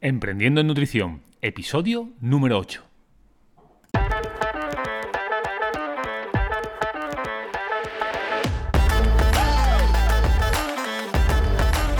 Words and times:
Emprendiendo 0.00 0.60
en 0.60 0.68
Nutrición, 0.68 1.22
episodio 1.42 2.10
número 2.20 2.56
8. 2.56 2.87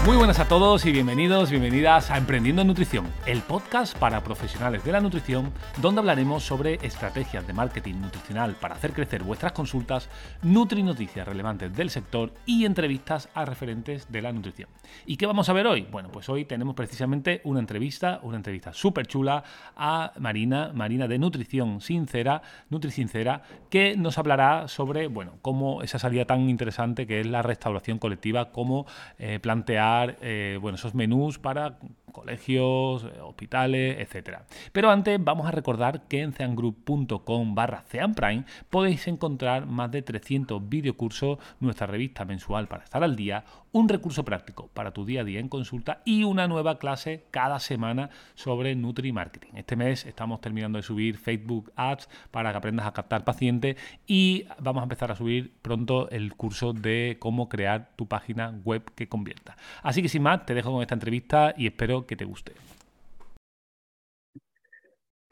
Muy 0.09 0.17
buenas 0.17 0.39
a 0.39 0.47
todos 0.47 0.87
y 0.87 0.91
bienvenidos, 0.91 1.51
bienvenidas 1.51 2.09
a 2.09 2.17
Emprendiendo 2.17 2.63
en 2.63 2.67
Nutrición, 2.67 3.05
el 3.27 3.41
podcast 3.41 3.95
para 3.95 4.23
profesionales 4.23 4.83
de 4.83 4.91
la 4.91 5.01
nutrición, 5.01 5.53
donde 5.83 5.99
hablaremos 5.99 6.41
sobre 6.41 6.79
estrategias 6.81 7.45
de 7.45 7.53
marketing 7.53 8.01
nutricional 8.01 8.55
para 8.55 8.73
hacer 8.73 8.93
crecer 8.93 9.21
vuestras 9.21 9.51
consultas, 9.51 10.09
nutri 10.41 10.81
noticias 10.81 11.27
relevantes 11.27 11.71
del 11.75 11.91
sector 11.91 12.33
y 12.47 12.65
entrevistas 12.65 13.29
a 13.35 13.45
referentes 13.45 14.11
de 14.11 14.23
la 14.23 14.31
nutrición. 14.31 14.67
¿Y 15.05 15.15
qué 15.15 15.27
vamos 15.27 15.47
a 15.47 15.53
ver 15.53 15.67
hoy? 15.67 15.85
Bueno, 15.91 16.09
pues 16.11 16.27
hoy 16.27 16.43
tenemos 16.45 16.73
precisamente 16.73 17.41
una 17.43 17.59
entrevista, 17.59 18.19
una 18.23 18.37
entrevista 18.37 18.73
súper 18.73 19.05
chula 19.05 19.43
a 19.77 20.13
Marina, 20.17 20.71
Marina 20.73 21.07
de 21.07 21.19
Nutrición 21.19 21.81
Sincera, 21.81 22.41
Nutri 22.71 22.89
Sincera, 22.89 23.43
que 23.69 23.95
nos 23.95 24.17
hablará 24.17 24.67
sobre, 24.69 25.05
bueno, 25.05 25.33
cómo 25.43 25.83
esa 25.83 25.99
salida 25.99 26.25
tan 26.25 26.49
interesante 26.49 27.05
que 27.05 27.19
es 27.19 27.27
la 27.27 27.43
restauración 27.43 27.99
colectiva, 27.99 28.51
cómo 28.51 28.87
eh, 29.19 29.37
plantear 29.39 29.98
eh, 30.21 30.57
bueno, 30.61 30.75
esos 30.75 30.95
menús 30.95 31.39
para 31.39 31.77
colegios, 32.11 33.03
eh, 33.03 33.21
hospitales, 33.21 33.97
etcétera. 33.99 34.45
Pero 34.71 34.89
antes 34.89 35.23
vamos 35.23 35.47
a 35.47 35.51
recordar 35.51 36.07
que 36.07 36.21
en 36.21 36.33
ceangroup.com 36.33 37.55
barra 37.55 37.83
ceanprime 37.87 38.45
podéis 38.69 39.07
encontrar 39.07 39.65
más 39.65 39.91
de 39.91 40.01
300 40.01 40.67
videocursos, 40.67 41.37
nuestra 41.59 41.87
revista 41.87 42.25
mensual 42.25 42.67
para 42.67 42.83
estar 42.83 43.03
al 43.03 43.15
día, 43.15 43.45
un 43.71 43.87
recurso 43.87 44.25
práctico 44.25 44.69
para 44.73 44.91
tu 44.91 45.05
día 45.05 45.21
a 45.21 45.23
día 45.23 45.39
en 45.39 45.47
consulta 45.47 46.01
y 46.03 46.23
una 46.23 46.47
nueva 46.47 46.79
clase 46.79 47.25
cada 47.31 47.59
semana 47.59 48.09
sobre 48.35 48.75
Nutri 48.75 49.11
Marketing. 49.11 49.51
Este 49.55 49.75
mes 49.75 50.05
estamos 50.05 50.41
terminando 50.41 50.77
de 50.77 50.83
subir 50.83 51.17
Facebook 51.17 51.71
Ads 51.75 52.09
para 52.31 52.51
que 52.51 52.57
aprendas 52.57 52.87
a 52.87 52.93
captar 52.93 53.23
pacientes 53.23 53.77
y 54.07 54.45
vamos 54.59 54.81
a 54.81 54.83
empezar 54.83 55.11
a 55.11 55.15
subir 55.15 55.53
pronto 55.61 56.09
el 56.09 56.35
curso 56.35 56.73
de 56.73 57.17
cómo 57.19 57.47
crear 57.47 57.91
tu 57.95 58.07
página 58.07 58.59
web 58.63 58.91
que 58.95 59.07
convierta. 59.07 59.55
Así 59.89 60.03
que 60.03 60.07
sin 60.07 60.21
más, 60.21 60.45
te 60.45 60.53
dejo 60.53 60.71
con 60.71 60.83
esta 60.83 60.93
entrevista 60.93 61.55
y 61.57 61.65
espero 61.65 62.05
que 62.05 62.15
te 62.15 62.23
guste. 62.23 62.51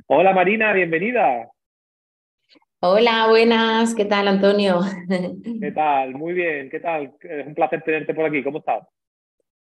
Hola 0.07 0.33
Marina, 0.33 0.73
bienvenida. 0.73 1.51
Hola, 2.79 3.27
buenas, 3.29 3.93
¿qué 3.93 4.05
tal 4.05 4.27
Antonio? 4.27 4.79
¿Qué 5.61 5.71
tal? 5.73 6.15
Muy 6.15 6.33
bien, 6.33 6.71
¿qué 6.71 6.79
tal? 6.79 7.13
Es 7.21 7.45
un 7.45 7.53
placer 7.53 7.83
tenerte 7.83 8.15
por 8.15 8.25
aquí, 8.25 8.43
¿cómo 8.43 8.57
estás? 8.57 8.83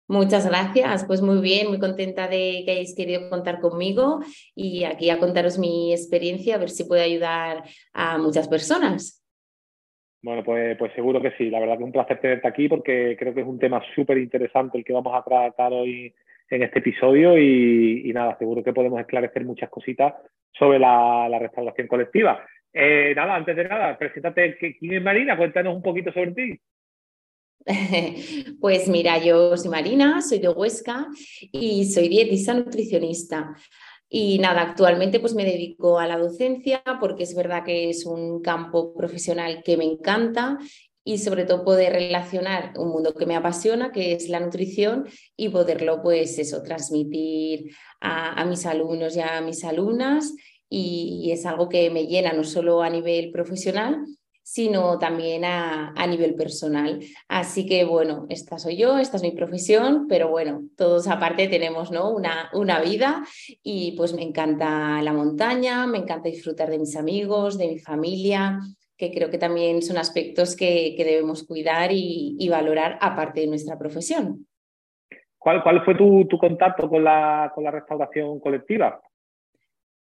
Muchas 0.08 0.48
gracias, 0.48 1.06
pues 1.06 1.24
muy 1.24 1.42
bien, 1.42 1.70
muy 1.70 1.80
contenta 1.80 2.28
de 2.28 2.62
que 2.64 2.74
hayáis 2.74 2.96
querido 2.96 3.32
contar 3.32 3.62
conmigo 3.62 4.20
y 4.54 4.84
aquí 4.84 5.10
a 5.10 5.18
contaros 5.18 5.58
mi 5.58 5.92
experiencia, 5.92 6.54
a 6.54 6.60
ver 6.60 6.70
si 6.70 6.84
puede 6.84 7.02
ayudar 7.02 7.64
a 7.94 8.20
muchas 8.20 8.48
personas. 8.48 9.23
Bueno, 10.24 10.42
pues, 10.42 10.78
pues 10.78 10.94
seguro 10.94 11.22
que 11.22 11.32
sí, 11.32 11.50
la 11.50 11.60
verdad 11.60 11.78
que 11.78 11.84
un 11.84 11.92
placer 11.92 12.18
tenerte 12.20 12.48
aquí 12.48 12.70
porque 12.70 13.18
creo 13.20 13.34
que 13.34 13.42
es 13.42 13.48
un 13.48 13.60
tema 13.60 13.82
súper 13.94 14.18
interesante 14.18 14.78
el 14.78 14.86
que 14.86 14.94
vamos 14.94 15.14
a 15.14 15.22
tratar 15.22 15.74
hoy 15.74 16.14
en 16.50 16.64
este 16.64 16.80
episodio 16.80 17.38
y, 17.38 18.10
nada, 18.14 18.38
seguro 18.38 18.64
que 18.64 18.72
podemos 18.72 19.02
esclarecer 19.02 19.44
muchas 19.44 19.70
cositas 19.70 20.14
sobre 20.58 20.80
la, 20.80 21.28
restauración 21.40 21.88
colectiva. 21.88 22.42
Eh, 22.72 23.14
nada, 23.14 23.36
antes 23.36 23.54
de 23.54 23.66
nada, 23.66 23.98
preséntate, 23.98 24.58
¿quién 24.58 24.94
es 24.94 25.04
Marina? 25.04 25.36
Cuéntanos 25.36 25.76
un 25.76 25.82
poquito 25.82 26.12
sobre 26.14 26.32
ti. 26.32 26.60
Pues 28.62 28.88
mira, 28.88 29.18
yo 29.18 29.58
soy 29.58 29.70
Marina, 29.70 30.22
soy 30.22 30.40
de 30.40 30.50
Huesca 30.50 31.08
y 31.52 31.84
soy 31.86 32.08
dietista 32.08 32.54
nutricionista. 32.54 33.56
Y 34.16 34.38
nada, 34.38 34.62
actualmente 34.62 35.20
pues 35.20 35.34
me 35.34 35.44
dedico 35.44 35.98
a 35.98 36.06
la 36.06 36.20
docencia 36.20 36.84
porque 37.00 37.24
es 37.24 37.36
verdad 37.36 37.64
que 37.64 37.90
es 37.90 38.06
un 38.06 38.44
campo 38.44 38.94
profesional 38.94 39.64
que 39.66 39.76
me 39.76 39.86
encanta 39.86 40.60
y 41.04 41.18
sobre 41.18 41.46
todo 41.46 41.66
poder 41.66 41.94
relacionar 41.94 42.74
un 42.78 42.90
mundo 42.90 43.16
que 43.16 43.26
me 43.26 43.36
apasiona, 43.36 43.92
que 43.92 44.14
es 44.14 44.30
la 44.30 44.40
nutrición, 44.40 45.08
y 45.36 45.50
poderlo, 45.50 46.04
pues 46.04 46.38
eso, 46.38 46.62
transmitir 46.62 47.72
a, 48.02 48.46
mis 48.46 48.68
alumnos 48.68 49.18
y 49.18 49.22
a 49.22 49.42
mis 49.42 49.64
alumnas. 49.64 50.32
Y, 50.70 51.32
es 51.32 51.48
algo 51.48 51.68
que 51.68 51.90
me 51.90 52.06
llena 52.06 52.34
no 52.34 52.44
solo 52.44 52.84
a 52.84 52.92
nivel 52.92 53.32
profesional, 53.32 54.06
sino 54.44 55.00
también 55.00 55.46
a, 55.46 55.94
a, 55.96 56.06
nivel 56.06 56.36
personal. 56.36 57.00
Así 57.28 57.66
que 57.66 57.86
bueno, 57.86 58.26
esta 58.30 58.60
soy 58.60 58.78
yo, 58.78 58.98
esta 58.98 59.18
es 59.18 59.24
mi 59.24 59.32
profesión, 59.32 60.06
pero 60.08 60.28
bueno, 60.30 60.64
todos 60.78 61.08
aparte 61.08 61.48
tenemos 61.48 61.92
¿no? 61.92 62.12
una, 62.12 62.50
una 62.54 62.82
vida 62.82 63.24
y 63.64 63.94
pues 63.98 64.14
me 64.14 64.22
encanta 64.22 65.02
la 65.02 65.14
montaña, 65.14 65.88
me 65.88 66.00
encanta 66.00 66.30
disfrutar 66.30 66.70
de 66.70 66.80
mis 66.80 66.96
amigos, 66.96 67.58
de 67.58 67.68
mi 67.68 67.80
familia, 67.80 68.60
que 68.98 69.12
creo 69.12 69.30
que 69.30 69.38
también 69.38 69.82
son 69.82 69.98
aspectos 69.98 70.56
que, 70.56 70.96
debemos 70.98 71.46
cuidar 71.46 71.90
y, 71.92 72.48
valorar 72.50 72.98
aparte 73.02 73.42
de 73.42 73.48
nuestra 73.48 73.78
profesión. 73.78 74.46
¿Cuál, 75.38 75.64
cuál 75.64 75.84
fue 75.84 75.96
tu, 75.96 76.28
contacto 76.38 76.88
con 76.88 77.04
la, 77.04 77.52
con 77.54 77.64
la 77.64 77.72
restauración 77.72 78.40
colectiva? 78.40 79.02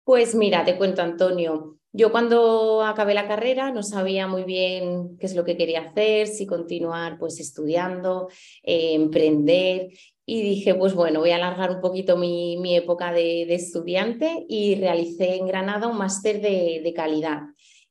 Pues 0.10 0.34
mira, 0.34 0.66
te 0.66 0.76
cuento, 0.76 1.04
Antonio. 1.04 1.78
Yo 1.92 2.12
cuando 2.12 2.82
acabé 2.84 3.14
la 3.14 3.28
carrera 3.28 3.72
no 3.72 3.84
sabía 3.84 4.26
muy 4.26 4.44
bien 4.44 5.16
qué 5.20 5.28
es 5.28 5.36
lo 5.36 5.46
que 5.46 5.56
quería 5.56 5.82
hacer, 5.82 6.26
si 6.26 6.48
continuar 6.48 7.20
pues 7.20 7.40
estudiando, 7.40 8.28
eh, 8.64 8.96
emprender 8.96 9.90
y 10.26 10.42
dije, 10.42 10.74
pues 10.74 10.96
bueno, 10.96 11.20
voy 11.20 11.30
a 11.30 11.36
alargar 11.36 11.70
un 11.70 11.80
poquito 11.80 12.18
mi, 12.18 12.58
mi 12.58 12.76
época 12.76 13.14
de, 13.14 13.54
estudiante 13.54 14.48
y 14.50 14.74
realicé 14.74 15.36
en 15.36 15.46
Granada 15.46 15.86
un 15.86 16.00
máster 16.00 16.42
de, 16.42 16.82
de 16.84 16.94
calidad. 16.96 17.42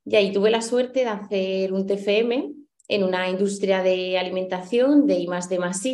Y 0.05 0.17
ahí 0.17 0.33
tuve 0.33 0.51
la 0.51 0.61
suerte 0.61 1.05
de 1.05 1.11
hacer 1.11 1.73
un 1.73 1.87
TFM 1.87 2.53
en 2.89 3.05
una 3.05 3.31
industria 3.31 3.81
de 3.81 4.19
alimentación 4.19 5.07
de 5.07 5.21
I 5.21 5.29
más 5.29 5.49
de 5.49 5.61
más 5.61 5.87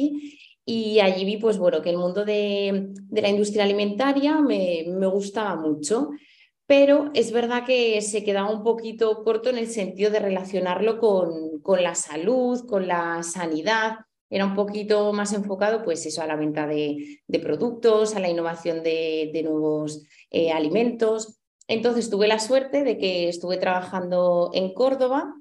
y 0.66 1.00
allí 1.00 1.24
vi 1.24 1.36
pues 1.36 1.58
bueno 1.58 1.82
que 1.82 1.90
el 1.90 1.98
mundo 1.98 2.24
de, 2.24 2.92
la 3.10 3.28
industria 3.28 3.64
alimentaria 3.64 4.40
me, 4.40 4.84
gustaba 5.06 5.56
mucho 5.56 6.10
pero 6.66 7.10
es 7.14 7.32
verdad 7.32 7.64
que 7.66 8.00
se 8.00 8.24
quedaba 8.24 8.50
un 8.50 8.62
poquito 8.62 9.22
corto 9.22 9.50
en 9.50 9.58
el 9.58 9.68
sentido 9.68 10.10
de 10.10 10.20
relacionarlo 10.20 10.98
con, 10.98 11.60
con 11.60 11.82
la 11.82 11.94
salud, 11.94 12.66
con 12.66 12.88
la 12.88 13.22
sanidad. 13.22 13.98
Era 14.30 14.46
un 14.46 14.54
poquito 14.54 15.12
más 15.12 15.34
enfocado, 15.34 15.84
pues 15.84 16.06
eso, 16.06 16.22
a 16.22 16.26
la 16.26 16.36
venta 16.36 16.66
de, 16.66 17.20
productos, 17.42 18.16
a 18.16 18.20
la 18.20 18.30
innovación 18.30 18.82
de, 18.82 19.40
nuevos 19.44 20.04
eh, 20.30 20.52
alimentos. 20.52 21.38
Entonces 21.68 22.08
tuve 22.08 22.28
la 22.28 22.38
suerte 22.38 22.82
de 22.82 22.96
que 22.96 23.28
estuve 23.28 23.58
trabajando 23.58 24.50
en 24.54 24.72
Córdoba 24.72 25.34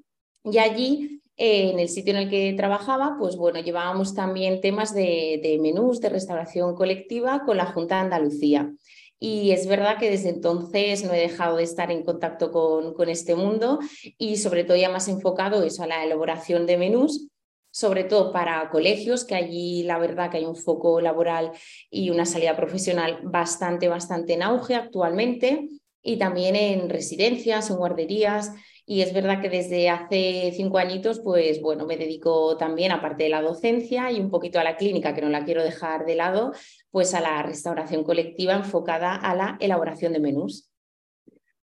y 0.44 0.58
allí, 0.58 1.22
en 1.36 1.78
el 1.78 1.88
sitio 1.88 2.12
en 2.12 2.20
el 2.20 2.30
que 2.30 2.54
trabajaba, 2.56 3.16
pues 3.18 3.36
bueno, 3.36 3.60
llevábamos 3.60 4.14
también 4.14 4.60
temas 4.60 4.94
de, 4.94 5.58
menús, 5.60 6.00
de 6.00 6.08
restauración 6.08 6.74
colectiva 6.74 7.44
con 7.44 7.56
la 7.56 7.66
Junta 7.66 7.96
de 7.96 8.00
Andalucía. 8.02 8.72
Y 9.18 9.52
es 9.52 9.66
verdad 9.66 9.98
que 9.98 10.10
desde 10.10 10.28
entonces 10.28 11.04
no 11.04 11.12
he 11.14 11.18
dejado 11.18 11.56
de 11.56 11.64
estar 11.64 11.90
en 11.90 12.04
contacto 12.04 12.50
con, 12.52 12.94
con 12.94 13.08
este 13.08 13.34
mundo 13.34 13.78
y 14.18 14.36
sobre 14.36 14.64
todo 14.64 14.76
ya 14.76 14.90
más 14.90 15.08
enfocado 15.08 15.62
eso 15.62 15.82
a 15.82 15.86
la 15.86 16.04
elaboración 16.04 16.66
de 16.66 16.76
menús 16.76 17.28
sobre 17.74 18.04
todo 18.04 18.30
para 18.30 18.70
colegios, 18.70 19.24
que 19.24 19.34
allí 19.34 19.82
la 19.82 19.98
verdad 19.98 20.30
que 20.30 20.36
hay 20.36 20.44
un 20.44 20.54
foco 20.54 21.00
laboral 21.00 21.50
y 21.90 22.10
una 22.10 22.24
salida 22.24 22.54
profesional 22.54 23.18
bastante, 23.24 23.88
bastante 23.88 24.34
en 24.34 24.44
auge 24.44 24.76
actualmente 24.76 25.68
y 26.00 26.16
también 26.16 26.54
en 26.54 26.88
residencias, 26.88 27.70
en 27.70 27.76
guarderías. 27.76 28.52
Y 28.86 29.00
es 29.00 29.14
verdad 29.14 29.40
que 29.40 29.48
desde 29.48 29.88
hace 29.88 30.52
cinco 30.52 30.76
añitos, 30.76 31.20
pues 31.20 31.62
bueno, 31.62 31.86
me 31.86 31.96
dedico 31.96 32.58
también, 32.58 32.92
aparte 32.92 33.24
de 33.24 33.30
la 33.30 33.40
docencia 33.40 34.12
y 34.12 34.20
un 34.20 34.30
poquito 34.30 34.60
a 34.60 34.64
la 34.64 34.76
clínica, 34.76 35.14
que 35.14 35.22
no 35.22 35.30
la 35.30 35.44
quiero 35.44 35.62
dejar 35.62 36.04
de 36.04 36.16
lado, 36.16 36.52
pues 36.90 37.14
a 37.14 37.22
la 37.22 37.42
restauración 37.42 38.04
colectiva 38.04 38.54
enfocada 38.54 39.16
a 39.16 39.34
la 39.34 39.56
elaboración 39.60 40.12
de 40.12 40.20
menús. 40.20 40.70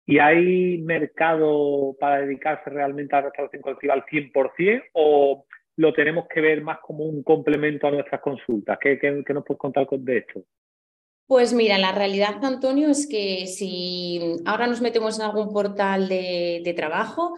¿Y 0.04 0.18
hay 0.18 0.78
mercado 0.78 1.96
para 1.98 2.20
dedicarse 2.20 2.70
realmente 2.70 3.16
a 3.16 3.20
la 3.20 3.28
restauración 3.28 3.62
colectiva 3.62 3.94
al 3.94 4.04
100% 4.04 4.82
o 4.92 5.46
lo 5.76 5.92
tenemos 5.92 6.26
que 6.28 6.40
ver 6.40 6.62
más 6.62 6.78
como 6.80 7.04
un 7.04 7.22
complemento 7.22 7.86
a 7.86 7.90
nuestras 7.92 8.20
consultas? 8.20 8.78
¿Qué, 8.78 8.98
nos 9.34 9.44
puedes 9.44 9.58
contar 9.58 9.88
de 9.88 10.18
esto? 10.18 10.44
Pues 11.26 11.52
mira, 11.52 11.76
la 11.78 11.90
realidad, 11.90 12.44
Antonio, 12.44 12.88
es 12.88 13.08
que 13.08 13.48
si 13.48 14.20
ahora 14.44 14.68
nos 14.68 14.80
metemos 14.80 15.16
en 15.16 15.22
algún 15.22 15.52
portal 15.52 16.08
de, 16.08 16.72
trabajo, 16.76 17.34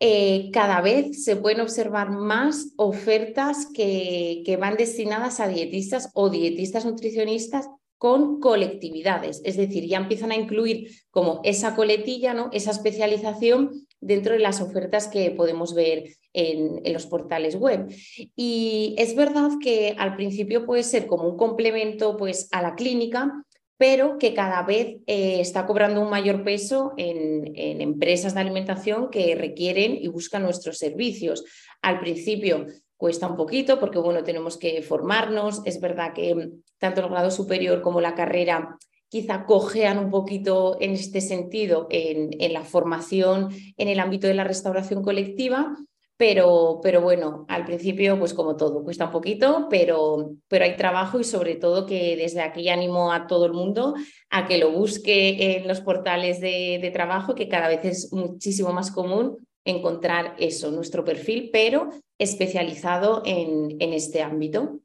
eh, 0.00 0.50
cada 0.52 0.80
vez 0.80 1.22
se 1.24 1.36
pueden 1.36 1.60
observar 1.60 2.10
más 2.10 2.72
ofertas 2.76 3.68
que, 3.72 4.42
que, 4.44 4.56
van 4.56 4.76
destinadas 4.76 5.38
a 5.38 5.46
dietistas 5.46 6.10
o 6.14 6.30
dietistas 6.30 6.84
nutricionistas 6.84 7.68
con 7.96 8.40
colectividades, 8.40 9.40
es 9.44 9.56
decir, 9.56 9.86
ya 9.86 9.98
empiezan 9.98 10.32
a 10.32 10.36
incluir 10.36 10.90
como 11.12 11.40
esa 11.44 11.76
coletilla, 11.76 12.34
¿no? 12.34 12.50
esa 12.52 12.72
especialización 12.72 13.86
dentro 14.02 14.34
de 14.34 14.40
las 14.40 14.60
ofertas 14.60 15.08
que 15.08 15.30
podemos 15.30 15.74
ver 15.74 16.16
en, 16.34 16.82
los 16.92 17.06
portales 17.06 17.56
web. 17.56 17.88
Y 18.36 18.94
es 18.98 19.14
verdad 19.14 19.50
que 19.62 19.94
al 19.96 20.16
principio 20.16 20.66
puede 20.66 20.82
ser 20.82 21.06
como 21.06 21.28
un 21.28 21.38
complemento 21.38 22.16
pues, 22.16 22.48
a 22.52 22.60
la 22.60 22.74
clínica, 22.74 23.32
pero 23.78 24.18
que 24.18 24.34
cada 24.34 24.62
vez 24.62 24.98
eh, 25.06 25.40
está 25.40 25.66
cobrando 25.66 26.00
un 26.00 26.10
mayor 26.10 26.44
peso 26.44 26.92
en, 26.96 27.52
empresas 27.80 28.34
de 28.34 28.40
alimentación 28.40 29.10
que 29.10 29.34
requieren 29.34 29.96
y 30.00 30.08
buscan 30.08 30.42
nuestros 30.42 30.78
servicios. 30.78 31.44
Al 31.80 32.00
principio 32.00 32.66
cuesta 32.96 33.28
un 33.28 33.36
poquito 33.36 33.80
porque, 33.80 33.98
bueno, 33.98 34.24
tenemos 34.24 34.58
que 34.58 34.82
formarnos. 34.82 35.62
Es 35.64 35.80
verdad 35.80 36.12
que 36.12 36.50
tanto 36.78 37.00
el 37.00 37.08
grado 37.08 37.30
superior 37.30 37.82
como 37.82 38.00
la 38.00 38.14
carrera 38.14 38.78
quizá 39.12 39.44
cojean 39.44 39.98
un 39.98 40.10
poquito 40.10 40.78
en 40.80 40.92
este 40.92 41.20
sentido 41.20 41.86
en, 41.90 42.30
la 42.50 42.62
formación 42.62 43.50
en 43.76 43.88
el 43.88 44.00
ámbito 44.00 44.26
de 44.26 44.32
la 44.32 44.42
restauración 44.42 45.02
colectiva, 45.02 45.76
pero, 46.16 46.80
pero 46.82 47.02
bueno, 47.02 47.44
al 47.50 47.66
principio, 47.66 48.18
pues 48.18 48.32
como 48.32 48.56
todo, 48.56 48.82
cuesta 48.82 49.04
un 49.04 49.10
poquito, 49.10 49.66
pero, 49.68 50.30
pero 50.48 50.64
hay 50.64 50.76
trabajo 50.76 51.20
y 51.20 51.24
sobre 51.24 51.56
todo 51.56 51.84
que 51.84 52.16
desde 52.16 52.40
aquí 52.40 52.70
animo 52.70 53.12
a 53.12 53.26
todo 53.26 53.44
el 53.44 53.52
mundo 53.52 53.94
a 54.30 54.46
que 54.46 54.56
lo 54.56 54.72
busque 54.72 55.56
en 55.56 55.68
los 55.68 55.82
portales 55.82 56.40
de, 56.40 56.90
trabajo, 56.90 57.34
que 57.34 57.48
cada 57.48 57.68
vez 57.68 57.84
es 57.84 58.12
muchísimo 58.14 58.72
más 58.72 58.90
común 58.90 59.36
encontrar 59.66 60.36
eso, 60.38 60.70
nuestro 60.70 61.04
perfil, 61.04 61.50
pero 61.52 61.90
especializado 62.16 63.20
en, 63.26 63.76
en 63.78 63.92
este 63.92 64.22
ámbito. 64.22 64.80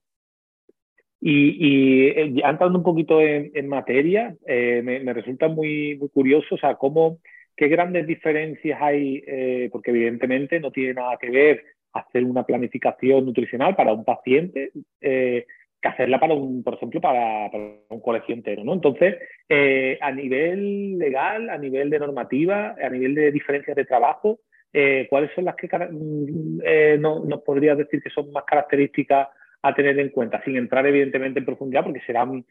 Y, 1.20 1.58
y 1.60 2.08
eh, 2.10 2.34
entrando 2.44 2.78
un 2.78 2.84
poquito 2.84 3.22
en, 3.22 3.68
materia, 3.68 4.36
eh, 4.46 4.82
me, 4.84 5.14
resulta 5.14 5.48
muy, 5.48 5.98
muy 5.98 6.10
curioso, 6.10 6.56
o 6.56 6.58
sea, 6.58 6.76
cómo 6.76 7.20
¿Qué 7.56 7.70
grandes 7.70 8.06
diferencias 8.06 8.80
hay? 8.80 9.24
Eh, 9.26 9.70
porque 9.72 9.90
evidentemente 9.90 10.60
no 10.60 10.72
tiene 10.72 10.94
nada 10.94 11.18
que 11.18 11.32
ver 11.32 11.64
hacer 11.92 12.24
una 12.24 12.44
planificación 12.44 13.26
nutricional 13.26 13.76
para 13.76 13.94
un 13.94 14.06
paciente 14.06 14.72
eh, 15.02 15.48
que 15.82 15.88
hacerla 15.88 16.20
para 16.20 16.36
un, 16.36 16.64
por 16.64 16.76
ejemplo, 16.76 17.02
para, 17.02 17.50
un 17.90 18.00
colegio 18.00 18.36
¿no? 18.64 18.74
Entonces, 18.74 19.16
a 20.00 20.12
nivel 20.12 21.00
legal, 21.00 21.50
a 21.50 21.58
nivel 21.58 21.90
de 21.90 21.98
normativa, 21.98 22.76
a 22.80 22.90
nivel 22.92 23.16
de 23.16 23.32
diferencias 23.32 23.76
de 23.76 23.86
trabajo, 23.86 24.40
¿cuáles 25.10 25.32
son 25.34 25.46
las 25.46 25.56
que 25.56 25.68
mm, 25.68 27.02
no, 27.02 27.26
nos 27.26 27.42
podrías 27.42 27.80
decir 27.80 28.04
que 28.04 28.12
son 28.12 28.32
más 28.32 28.44
características 28.44 29.30
a 29.68 29.76
tener 29.76 30.00
en 30.00 30.10
cuenta, 30.10 30.44
sin 30.44 30.58
entrar 30.58 30.86
evidentemente 30.86 31.40
en 31.40 31.46
profundidad, 31.46 31.84
porque 31.84 32.02
serán, 32.06 32.46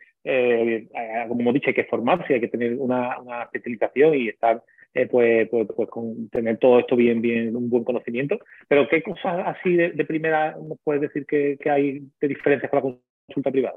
como 1.29 1.41
hemos 1.41 1.55
dicho, 1.55 1.69
hay 1.69 1.75
que 1.75 1.85
formarse, 1.85 2.35
hay 2.35 2.41
que 2.41 2.49
tener 2.49 2.75
una, 2.75 3.19
una 3.21 3.43
especialización 3.45 4.15
y 4.15 4.29
estar 4.29 4.63
eh, 4.97 5.07
pues, 5.09 5.47
pues, 5.51 5.69
pues, 5.77 5.91
con 5.91 6.31
tener 6.31 6.57
todo 6.57 6.79
esto 6.79 6.97
bien, 6.97 7.21
bien, 7.21 7.55
un 7.55 7.69
buen 7.69 7.85
conocimiento. 7.85 8.39
Pero 8.67 8.89
¿qué 8.89 9.03
cosas 9.03 9.43
así 9.45 9.77
de, 9.77 9.91
primera 10.07 10.57
nos 10.57 10.79
puedes 10.83 11.03
decir 11.03 11.27
que, 11.27 11.59
hay 11.71 12.01
de 12.19 12.29
diferencias 12.29 12.71
con 12.71 12.79
la 12.79 12.97
consulta 13.27 13.51
privada? 13.51 13.77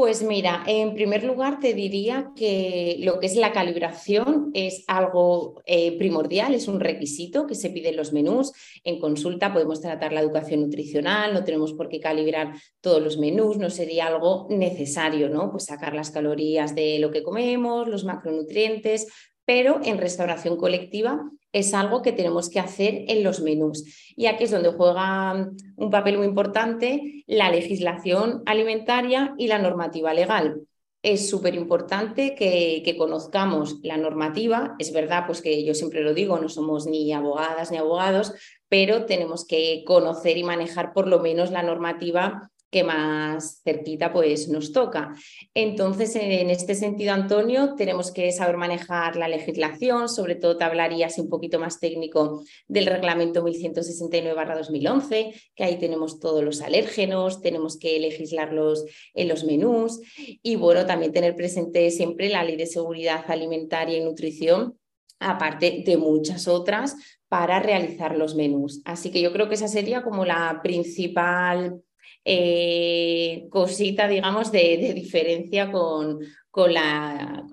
Pues 0.00 0.22
mira, 0.22 0.64
en 0.66 0.94
primer 0.94 1.24
lugar 1.24 1.60
te 1.60 1.74
diría 1.74 2.32
que 2.34 2.96
lo 3.00 3.20
que 3.20 3.26
es 3.26 3.36
la 3.36 3.52
calibración 3.52 4.50
es 4.54 4.82
algo 4.86 5.60
eh, 5.66 5.98
primordial, 5.98 6.54
es 6.54 6.68
un 6.68 6.80
requisito 6.80 7.46
que 7.46 7.54
se 7.54 7.68
pide 7.68 7.90
en 7.90 7.98
los 7.98 8.14
menús. 8.14 8.50
En 8.82 8.98
consulta 8.98 9.52
podemos 9.52 9.82
tratar 9.82 10.14
la 10.14 10.22
educación 10.22 10.62
nutricional, 10.62 11.34
no 11.34 11.44
tenemos 11.44 11.74
por 11.74 11.90
qué 11.90 12.00
calibrar 12.00 12.54
todos 12.80 13.02
los 13.02 13.18
menús, 13.18 13.58
no 13.58 13.68
sería 13.68 14.06
algo 14.06 14.46
necesario, 14.48 15.28
¿no? 15.28 15.50
Pues 15.50 15.66
sacar 15.66 15.94
las 15.94 16.10
calorías 16.10 16.74
de 16.74 16.98
lo 16.98 17.10
que 17.10 17.22
comemos, 17.22 17.86
los 17.86 18.06
macronutrientes, 18.06 19.06
pero 19.44 19.82
en 19.84 19.98
restauración 19.98 20.56
colectiva 20.56 21.30
es 21.52 21.74
algo 21.74 22.02
que 22.02 22.12
tenemos 22.12 22.48
que 22.48 22.60
hacer 22.60 23.04
en 23.08 23.24
los 23.24 23.40
menús. 23.40 24.12
Y 24.16 24.26
aquí 24.26 24.44
es 24.44 24.50
donde 24.50 24.72
juega 24.72 25.50
un 25.76 25.90
papel 25.90 26.18
muy 26.18 26.26
importante 26.26 27.24
la 27.26 27.50
legislación 27.50 28.42
alimentaria 28.46 29.34
y 29.38 29.48
la 29.48 29.58
normativa 29.58 30.14
legal. 30.14 30.62
Es 31.02 31.30
súper 31.30 31.54
importante 31.54 32.34
que, 32.34 32.94
conozcamos 32.98 33.78
la 33.82 33.96
normativa. 33.96 34.74
Es 34.78 34.92
verdad, 34.92 35.24
pues 35.26 35.40
que 35.40 35.64
yo 35.64 35.74
siempre 35.74 36.02
lo 36.02 36.12
digo, 36.12 36.38
no 36.38 36.48
somos 36.48 36.86
ni 36.86 37.12
abogadas 37.12 37.70
ni 37.70 37.78
abogados, 37.78 38.34
pero 38.68 39.06
tenemos 39.06 39.46
que 39.46 39.82
conocer 39.86 40.36
y 40.36 40.44
manejar 40.44 40.92
por 40.92 41.08
lo 41.08 41.20
menos 41.20 41.50
la 41.50 41.62
normativa 41.62 42.49
que 42.70 42.84
más 42.84 43.60
cerquita 43.64 44.12
pues 44.12 44.48
nos 44.48 44.72
toca. 44.72 45.14
Entonces, 45.54 46.14
en 46.16 46.50
este 46.50 46.74
sentido, 46.74 47.12
Antonio, 47.12 47.74
tenemos 47.74 48.12
que 48.12 48.30
saber 48.32 48.56
manejar 48.56 49.16
la 49.16 49.28
legislación, 49.28 50.08
sobre 50.08 50.36
todo 50.36 50.56
te 50.56 50.64
hablaría 50.64 51.06
así 51.06 51.20
un 51.20 51.28
poquito 51.28 51.58
más 51.58 51.80
técnico 51.80 52.44
del 52.68 52.86
reglamento 52.86 53.44
1169-2011, 53.44 55.34
que 55.54 55.64
ahí 55.64 55.78
tenemos 55.78 56.20
todos 56.20 56.44
los 56.44 56.60
alérgenos, 56.60 57.40
tenemos 57.40 57.76
que 57.78 57.98
legislarlos 57.98 58.84
en 59.14 59.28
los 59.28 59.44
menús 59.44 60.00
y 60.16 60.56
bueno, 60.56 60.86
también 60.86 61.12
tener 61.12 61.34
presente 61.34 61.90
siempre 61.90 62.28
la 62.28 62.44
ley 62.44 62.56
de 62.56 62.66
seguridad 62.66 63.24
alimentaria 63.28 63.98
y 63.98 64.04
nutrición 64.04 64.76
aparte 65.22 65.82
de 65.84 65.98
muchas 65.98 66.48
otras, 66.48 66.96
para 67.28 67.60
realizar 67.60 68.16
los 68.16 68.34
menús. 68.34 68.82
Así 68.84 69.10
que 69.10 69.20
yo 69.20 69.32
creo 69.32 69.48
que 69.48 69.54
esa 69.54 69.68
sería 69.68 70.02
como 70.02 70.24
la 70.24 70.60
principal 70.62 71.80
eh, 72.24 73.46
cosita, 73.50 74.08
digamos, 74.08 74.52
de, 74.52 74.92
diferencia 74.94 75.70
con, 75.70 76.18
con, 76.50 76.72
la, 76.72 77.44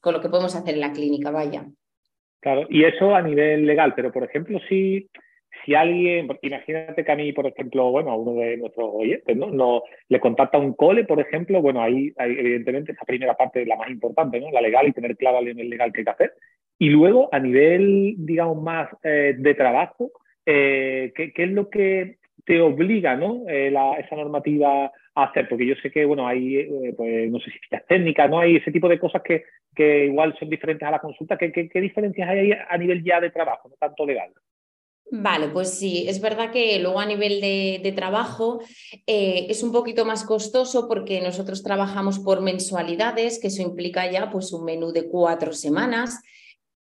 con, 0.00 0.12
lo 0.12 0.20
que 0.20 0.28
podemos 0.28 0.54
hacer 0.54 0.74
en 0.74 0.80
la 0.80 0.92
clínica, 0.92 1.30
vaya. 1.30 1.66
Claro, 2.40 2.66
y 2.68 2.84
eso 2.84 3.14
a 3.14 3.22
nivel 3.22 3.66
legal, 3.66 3.94
pero 3.94 4.10
por 4.10 4.24
ejemplo, 4.24 4.58
si, 4.68 5.08
si 5.64 5.74
alguien, 5.74 6.28
imagínate 6.42 7.04
que 7.04 7.12
a 7.12 7.16
mí, 7.16 7.32
por 7.32 7.46
ejemplo, 7.46 7.90
bueno, 7.90 8.10
a 8.10 8.16
uno 8.16 8.40
de 8.40 8.56
nuestros 8.56 8.90
oyentes, 8.92 9.36
¿no? 9.36 9.50
no 9.50 9.82
le 10.08 10.20
contacta 10.20 10.58
un 10.58 10.74
cole, 10.74 11.04
por 11.04 11.20
ejemplo, 11.20 11.62
bueno, 11.62 11.82
ahí, 11.82 12.12
evidentemente 12.16 12.92
esa 12.92 13.04
primera 13.04 13.36
parte 13.36 13.62
es 13.62 13.68
la 13.68 13.76
más 13.76 13.90
importante, 13.90 14.40
¿no? 14.40 14.50
La 14.50 14.60
legal 14.60 14.88
y 14.88 14.92
tener 14.92 15.16
claro 15.16 15.38
a 15.38 15.42
legal 15.42 15.92
qué 15.92 16.00
hay 16.00 16.04
que 16.04 16.10
hacer. 16.10 16.34
Y 16.78 16.88
luego, 16.88 17.28
a 17.30 17.38
nivel, 17.38 18.14
digamos, 18.18 18.60
más 18.60 18.88
eh, 19.04 19.36
de 19.38 19.54
trabajo, 19.54 20.10
eh, 20.44 21.12
¿qué, 21.14 21.32
¿qué, 21.32 21.44
es 21.44 21.50
lo 21.50 21.70
que 21.70 22.18
te 22.44 22.60
obliga 22.60 23.16
¿no? 23.16 23.44
Eh, 23.48 23.72
esa 23.98 24.16
normativa 24.16 24.90
a 25.14 25.24
hacer, 25.24 25.48
porque 25.48 25.66
yo 25.66 25.74
sé 25.82 25.90
que 25.90 26.04
bueno, 26.04 26.26
hay, 26.26 26.56
eh, 26.56 26.94
pues, 26.96 27.30
no 27.30 27.38
sé 27.38 27.50
si 27.50 27.58
técnicas, 27.86 28.30
¿no? 28.30 28.40
hay 28.40 28.56
ese 28.56 28.72
tipo 28.72 28.88
de 28.88 28.98
cosas 28.98 29.22
que, 29.22 29.44
que 29.74 30.06
igual 30.06 30.34
son 30.38 30.48
diferentes 30.48 30.86
a 30.86 30.90
la 30.90 31.00
consulta. 31.00 31.36
¿Qué, 31.36 31.52
qué, 31.52 31.80
diferencias 31.80 32.28
hay 32.28 32.52
a 32.52 32.76
nivel 32.78 33.04
ya 33.04 33.20
de 33.20 33.30
trabajo, 33.30 33.68
no 33.68 33.76
tanto 33.78 34.06
legal? 34.06 34.32
Vale, 35.14 35.48
pues 35.48 35.78
sí, 35.78 36.06
es 36.08 36.22
verdad 36.22 36.50
que 36.50 36.78
luego 36.78 36.98
a 36.98 37.04
nivel 37.04 37.42
de, 37.42 37.92
trabajo 37.94 38.62
eh, 39.06 39.46
es 39.50 39.62
un 39.62 39.70
poquito 39.70 40.06
más 40.06 40.24
costoso 40.24 40.88
porque 40.88 41.20
nosotros 41.20 41.62
trabajamos 41.62 42.18
por 42.18 42.40
mensualidades, 42.40 43.38
que 43.38 43.48
eso 43.48 43.60
implica 43.60 44.10
ya 44.10 44.30
pues 44.30 44.54
un 44.54 44.64
menú 44.64 44.90
de 44.90 45.08
cuatro 45.08 45.52
semanas 45.52 46.22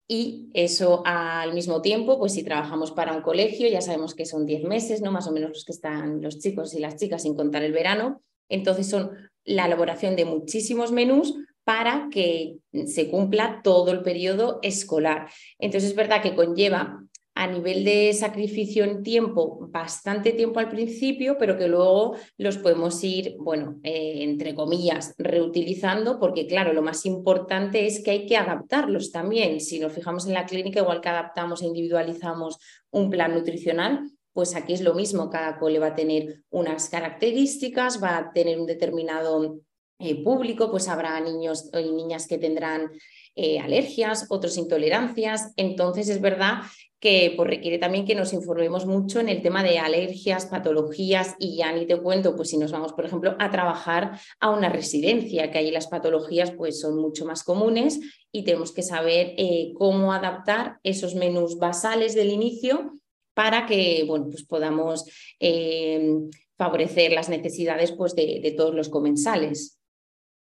y 0.07 0.49
eso 0.53 1.01
al 1.05 1.53
mismo 1.53 1.81
tiempo, 1.81 2.19
pues 2.19 2.33
si 2.33 2.43
trabajamos 2.43 2.91
para 2.91 3.13
un 3.13 3.21
colegio, 3.21 3.67
ya 3.67 3.81
sabemos 3.81 4.13
que 4.13 4.25
son 4.25 4.45
10 4.45 4.63
meses, 4.63 5.01
¿no? 5.01 5.11
Más 5.11 5.27
o 5.27 5.31
menos 5.31 5.49
los 5.49 5.65
que 5.65 5.71
están 5.71 6.21
los 6.21 6.39
chicos 6.39 6.73
y 6.75 6.79
las 6.79 6.95
chicas 6.95 7.23
sin 7.23 7.35
contar 7.35 7.63
el 7.63 7.71
verano. 7.71 8.21
Entonces 8.47 8.87
son 8.87 9.11
la 9.43 9.65
elaboración 9.65 10.15
de 10.15 10.25
muchísimos 10.25 10.91
menús 10.91 11.35
para 11.63 12.09
que 12.11 12.57
se 12.85 13.09
cumpla 13.09 13.61
todo 13.63 13.91
el 13.91 14.03
periodo 14.03 14.59
escolar. 14.61 15.29
Entonces 15.57 15.89
es 15.91 15.95
verdad 15.95 16.21
que 16.21 16.35
conlleva 16.35 17.03
a 17.35 17.47
nivel 17.47 17.83
de 17.83 18.13
sacrificio 18.13 18.85
en 18.85 19.03
tiempo, 19.03 19.67
bastante 19.69 20.31
tiempo 20.31 20.59
al 20.59 20.69
principio, 20.69 21.37
pero 21.37 21.57
que 21.57 21.67
luego 21.67 22.15
los 22.37 22.57
podemos 22.57 23.03
ir, 23.03 23.35
bueno, 23.37 23.77
eh, 23.83 24.23
entre 24.23 24.55
comillas, 24.55 25.13
reutilizando, 25.17 26.17
porque 26.17 26.47
claro, 26.47 26.71
lo 26.71 26.81
más 26.81 27.05
importante 27.05 27.85
es 27.85 28.01
que 28.01 28.11
hay 28.11 28.25
que 28.25 28.37
adaptarlos 28.37 29.11
también. 29.11 29.59
Si 29.59 29.79
nos 29.79 29.91
fijamos 29.91 30.25
en 30.27 30.33
la 30.33 30.45
clínica, 30.45 30.79
igual 30.79 31.01
que 31.01 31.09
adaptamos 31.09 31.61
e 31.61 31.67
individualizamos 31.67 32.57
un 32.91 33.09
plan 33.09 33.33
nutricional, 33.33 34.09
pues 34.31 34.55
aquí 34.55 34.73
es 34.73 34.81
lo 34.81 34.93
mismo, 34.93 35.29
cada 35.29 35.59
cole 35.59 35.79
va 35.79 35.87
a 35.87 35.95
tener 35.95 36.43
unas 36.49 36.89
características, 36.89 38.01
va 38.01 38.17
a 38.17 38.31
tener 38.31 38.57
un 38.59 38.65
determinado 38.65 39.59
eh, 39.99 40.21
público, 40.23 40.69
pues 40.69 40.89
habrá 40.89 41.19
niños 41.21 41.69
y 41.73 41.91
niñas 41.91 42.27
que 42.27 42.37
tendrán 42.37 42.91
eh, 43.35 43.59
alergias, 43.59 44.27
otros 44.29 44.57
intolerancias. 44.57 45.53
Entonces 45.55 46.09
es 46.09 46.21
verdad 46.21 46.63
que 46.99 47.33
pues, 47.35 47.49
requiere 47.49 47.77
también 47.77 48.05
que 48.05 48.15
nos 48.15 48.33
informemos 48.33 48.85
mucho 48.85 49.19
en 49.19 49.29
el 49.29 49.41
tema 49.41 49.63
de 49.63 49.77
alergias, 49.77 50.47
patologías 50.47 51.35
y 51.39 51.57
ya 51.57 51.71
ni 51.71 51.85
te 51.85 51.97
cuento, 51.97 52.35
pues 52.35 52.49
si 52.49 52.57
nos 52.57 52.71
vamos, 52.71 52.93
por 52.93 53.05
ejemplo, 53.05 53.35
a 53.37 53.51
trabajar 53.51 54.19
a 54.39 54.49
una 54.49 54.69
residencia, 54.69 55.51
que 55.51 55.57
ahí 55.59 55.71
las 55.71 55.87
patologías 55.87 56.51
pues 56.51 56.79
son 56.79 56.97
mucho 56.97 57.25
más 57.25 57.43
comunes 57.43 57.99
y 58.31 58.43
tenemos 58.43 58.71
que 58.71 58.81
saber 58.81 59.35
eh, 59.37 59.73
cómo 59.75 60.13
adaptar 60.13 60.79
esos 60.83 61.13
menús 61.13 61.59
basales 61.59 62.15
del 62.15 62.31
inicio 62.31 62.97
para 63.35 63.65
que 63.65 64.03
bueno, 64.07 64.29
pues 64.31 64.43
podamos 64.43 65.05
eh, 65.39 66.11
favorecer 66.57 67.11
las 67.11 67.29
necesidades 67.29 67.91
pues, 67.91 68.15
de, 68.15 68.53
todos 68.57 68.73
los 68.73 68.89
comensales. 68.89 69.77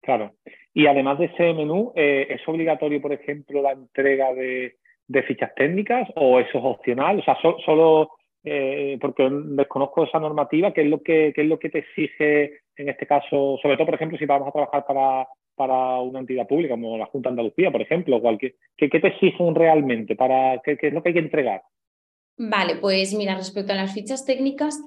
Claro. 0.00 0.34
Y 0.74 0.86
además 0.86 1.20
de 1.20 1.26
ese 1.26 1.54
menú, 1.54 1.92
eh, 1.94 2.26
¿es 2.28 2.46
obligatorio, 2.48 3.00
por 3.00 3.12
ejemplo, 3.12 3.62
la 3.62 3.72
entrega 3.72 4.34
de, 4.34 4.76
fichas 5.26 5.54
técnicas 5.54 6.08
o 6.16 6.40
eso 6.40 6.58
es 6.58 6.64
opcional? 6.64 7.20
O 7.20 7.22
sea, 7.22 7.38
solo 7.64 8.10
eh, 8.42 8.98
porque 9.00 9.28
desconozco 9.30 10.04
esa 10.04 10.18
normativa, 10.18 10.72
¿qué 10.72 10.82
es, 10.82 10.88
lo 10.88 11.00
que, 11.00 11.32
es 11.34 11.46
lo 11.46 11.58
que 11.58 11.70
te 11.70 11.78
exige 11.78 12.58
en 12.76 12.88
este 12.88 13.06
caso? 13.06 13.56
Sobre 13.62 13.76
todo, 13.76 13.86
por 13.86 13.94
ejemplo, 13.94 14.18
si 14.18 14.26
vamos 14.26 14.48
a 14.48 14.52
trabajar 14.52 14.84
para, 14.84 15.28
para 15.54 16.00
una 16.00 16.18
entidad 16.18 16.46
pública 16.48 16.74
como 16.74 16.98
la 16.98 17.06
Junta 17.06 17.28
de 17.28 17.32
Andalucía, 17.34 17.70
por 17.70 17.80
ejemplo? 17.80 18.20
Cualquier, 18.20 18.56
¿qué, 18.76 18.90
¿Qué 18.90 18.98
te 18.98 19.08
exigen 19.08 19.54
realmente? 19.54 20.16
Para, 20.16 20.60
qué, 20.64 20.76
¿Qué 20.76 20.88
es 20.88 20.92
lo 20.92 21.02
que 21.02 21.10
hay 21.10 21.14
que 21.14 21.20
entregar? 21.20 21.62
Vale, 22.36 22.76
pues 22.80 23.14
mira, 23.14 23.36
respecto 23.36 23.72
a 23.72 23.76
las 23.76 23.94
fichas 23.94 24.26
técnicas, 24.26 24.82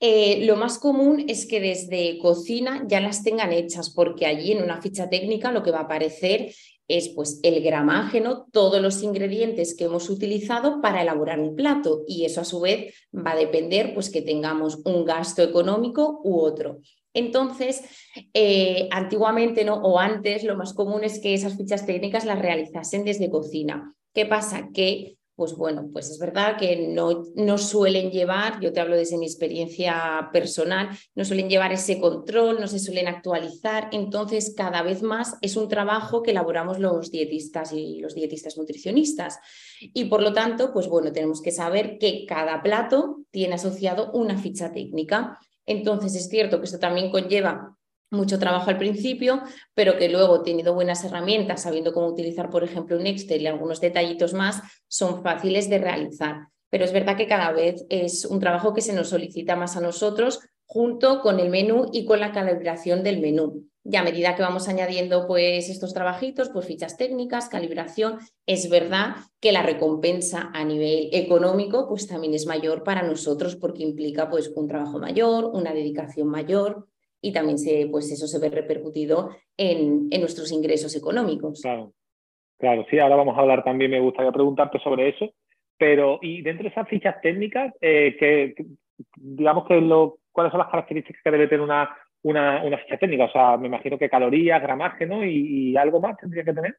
eh, 0.00 0.46
lo 0.46 0.56
más 0.56 0.78
común 0.78 1.26
es 1.28 1.46
que 1.46 1.60
desde 1.60 2.18
cocina 2.18 2.84
ya 2.88 3.00
las 3.00 3.22
tengan 3.22 3.52
hechas, 3.52 3.90
porque 3.90 4.26
allí 4.26 4.52
en 4.52 4.62
una 4.62 4.80
ficha 4.80 5.10
técnica 5.10 5.52
lo 5.52 5.62
que 5.62 5.70
va 5.70 5.80
a 5.80 5.82
aparecer 5.82 6.54
es 6.88 7.10
pues 7.10 7.38
el 7.44 7.62
gramaje, 7.62 8.22
todos 8.50 8.82
los 8.82 9.02
ingredientes 9.02 9.76
que 9.76 9.84
hemos 9.84 10.10
utilizado 10.10 10.80
para 10.80 11.02
elaborar 11.02 11.38
un 11.38 11.54
plato 11.54 12.02
y 12.08 12.24
eso 12.24 12.40
a 12.40 12.44
su 12.44 12.60
vez 12.60 12.94
va 13.14 13.32
a 13.32 13.36
depender 13.36 13.94
pues 13.94 14.10
que 14.10 14.22
tengamos 14.22 14.80
un 14.84 15.04
gasto 15.04 15.42
económico 15.42 16.20
u 16.24 16.40
otro. 16.40 16.78
Entonces, 17.14 17.82
eh, 18.34 18.88
antiguamente 18.90 19.64
¿no? 19.64 19.74
o 19.82 20.00
antes 20.00 20.42
lo 20.42 20.56
más 20.56 20.72
común 20.74 21.04
es 21.04 21.20
que 21.20 21.34
esas 21.34 21.56
fichas 21.56 21.86
técnicas 21.86 22.24
las 22.24 22.40
realizasen 22.40 23.04
desde 23.04 23.30
cocina. 23.30 23.94
¿Qué 24.12 24.26
pasa? 24.26 24.70
Que 24.74 25.16
pues 25.40 25.56
bueno, 25.56 25.88
pues 25.90 26.10
es 26.10 26.18
verdad 26.18 26.58
que 26.58 26.88
no, 26.88 27.24
no, 27.34 27.56
suelen 27.56 28.10
llevar, 28.10 28.60
yo 28.60 28.74
te 28.74 28.80
hablo 28.80 28.94
desde 28.94 29.16
mi 29.16 29.24
experiencia 29.24 30.28
personal, 30.34 30.90
no 31.14 31.24
suelen 31.24 31.48
llevar 31.48 31.72
ese 31.72 31.98
control, 31.98 32.60
no 32.60 32.68
se 32.68 32.78
suelen 32.78 33.08
actualizar, 33.08 33.88
entonces 33.90 34.52
cada 34.54 34.82
vez 34.82 35.00
más 35.02 35.38
es 35.40 35.56
un 35.56 35.66
trabajo 35.68 36.22
que 36.22 36.32
elaboramos 36.32 36.78
los 36.78 37.10
dietistas 37.10 37.72
y 37.72 38.00
los 38.00 38.14
dietistas 38.14 38.58
nutricionistas. 38.58 39.38
Y 39.80 40.04
por 40.10 40.20
lo 40.20 40.34
tanto, 40.34 40.74
pues 40.74 40.88
bueno, 40.88 41.10
tenemos 41.10 41.40
que 41.40 41.52
saber 41.52 41.96
que 41.96 42.26
cada 42.28 42.62
plato 42.62 43.22
tiene 43.30 43.54
asociado 43.54 44.12
una 44.12 44.36
ficha 44.36 44.72
técnica. 44.72 45.38
Entonces 45.64 46.14
es 46.16 46.28
cierto 46.28 46.58
que 46.58 46.66
esto 46.66 46.78
también 46.78 47.10
conlleva 47.10 47.78
mucho 48.10 48.38
trabajo 48.38 48.70
al 48.70 48.78
principio, 48.78 49.42
pero 49.74 49.96
que 49.96 50.08
luego 50.08 50.42
tenido 50.42 50.74
buenas 50.74 51.04
herramientas, 51.04 51.62
sabiendo 51.62 51.92
cómo 51.92 52.08
utilizar, 52.08 52.50
por 52.50 52.64
ejemplo, 52.64 52.96
un 52.96 53.06
Excel 53.06 53.42
y 53.42 53.46
algunos 53.46 53.80
detallitos 53.80 54.34
más, 54.34 54.62
son 54.88 55.22
fáciles 55.22 55.70
de 55.70 55.78
realizar. 55.78 56.48
Pero 56.70 56.84
es 56.84 56.92
verdad 56.92 57.16
que 57.16 57.26
cada 57.26 57.52
vez 57.52 57.84
es 57.88 58.24
un 58.24 58.40
trabajo 58.40 58.74
que 58.74 58.80
se 58.80 58.92
nos 58.92 59.08
solicita 59.08 59.56
más 59.56 59.76
a 59.76 59.80
nosotros 59.80 60.40
junto 60.66 61.20
con 61.20 61.40
el 61.40 61.50
menú 61.50 61.90
y 61.92 62.04
con 62.04 62.20
la 62.20 62.32
calibración 62.32 63.02
del 63.02 63.20
menú. 63.20 63.66
Y 63.82 63.96
a 63.96 64.04
medida 64.04 64.36
que 64.36 64.42
vamos 64.42 64.68
añadiendo 64.68 65.26
pues 65.26 65.68
estos 65.68 65.94
trabajitos, 65.94 66.50
pues 66.50 66.66
fichas 66.66 66.96
técnicas, 66.96 67.48
calibración, 67.48 68.18
es 68.46 68.68
verdad 68.68 69.16
que 69.40 69.52
la 69.52 69.62
recompensa 69.62 70.50
a 70.52 70.64
nivel 70.64 71.08
económico 71.12 71.88
pues 71.88 72.06
también 72.06 72.34
es 72.34 72.46
mayor 72.46 72.84
para 72.84 73.02
nosotros 73.02 73.56
porque 73.56 73.82
implica 73.82 74.28
pues 74.28 74.52
un 74.54 74.68
trabajo 74.68 74.98
mayor, 74.98 75.46
una 75.46 75.72
dedicación 75.72 76.28
mayor, 76.28 76.86
y 77.20 77.32
también 77.32 77.58
se, 77.58 77.88
pues 77.90 78.10
eso 78.10 78.26
se 78.26 78.38
ve 78.38 78.48
repercutido 78.48 79.30
en, 79.56 80.08
en, 80.10 80.20
nuestros 80.20 80.50
ingresos 80.52 80.96
económicos. 80.96 81.60
Claro, 81.62 81.92
claro, 82.58 82.86
sí, 82.90 82.98
ahora 82.98 83.16
vamos 83.16 83.36
a 83.36 83.40
hablar 83.40 83.62
también, 83.64 83.90
me 83.90 84.00
gustaría 84.00 84.32
preguntarte 84.32 84.78
sobre 84.80 85.08
eso, 85.10 85.32
pero 85.76 86.18
y 86.22 86.42
dentro 86.42 86.64
de 86.64 86.70
esas 86.70 86.88
fichas 86.88 87.20
técnicas, 87.20 87.72
eh, 87.80 88.16
que, 88.18 88.54
digamos 89.16 89.66
que 89.66 89.80
lo, 89.80 90.18
cuáles 90.32 90.50
son 90.50 90.60
las 90.60 90.70
características 90.70 91.22
que 91.22 91.30
debe 91.30 91.48
tener 91.48 91.62
una, 91.62 91.94
una, 92.22 92.62
una, 92.64 92.78
ficha 92.78 92.98
técnica, 92.98 93.24
o 93.24 93.32
sea, 93.32 93.56
me 93.56 93.66
imagino 93.66 93.98
que 93.98 94.10
calorías, 94.10 94.62
gramaje, 94.62 95.06
¿no? 95.06 95.24
Y, 95.24 95.70
y 95.70 95.76
algo 95.76 96.00
más 96.00 96.16
tendría 96.16 96.44
que 96.44 96.54
tener. 96.54 96.76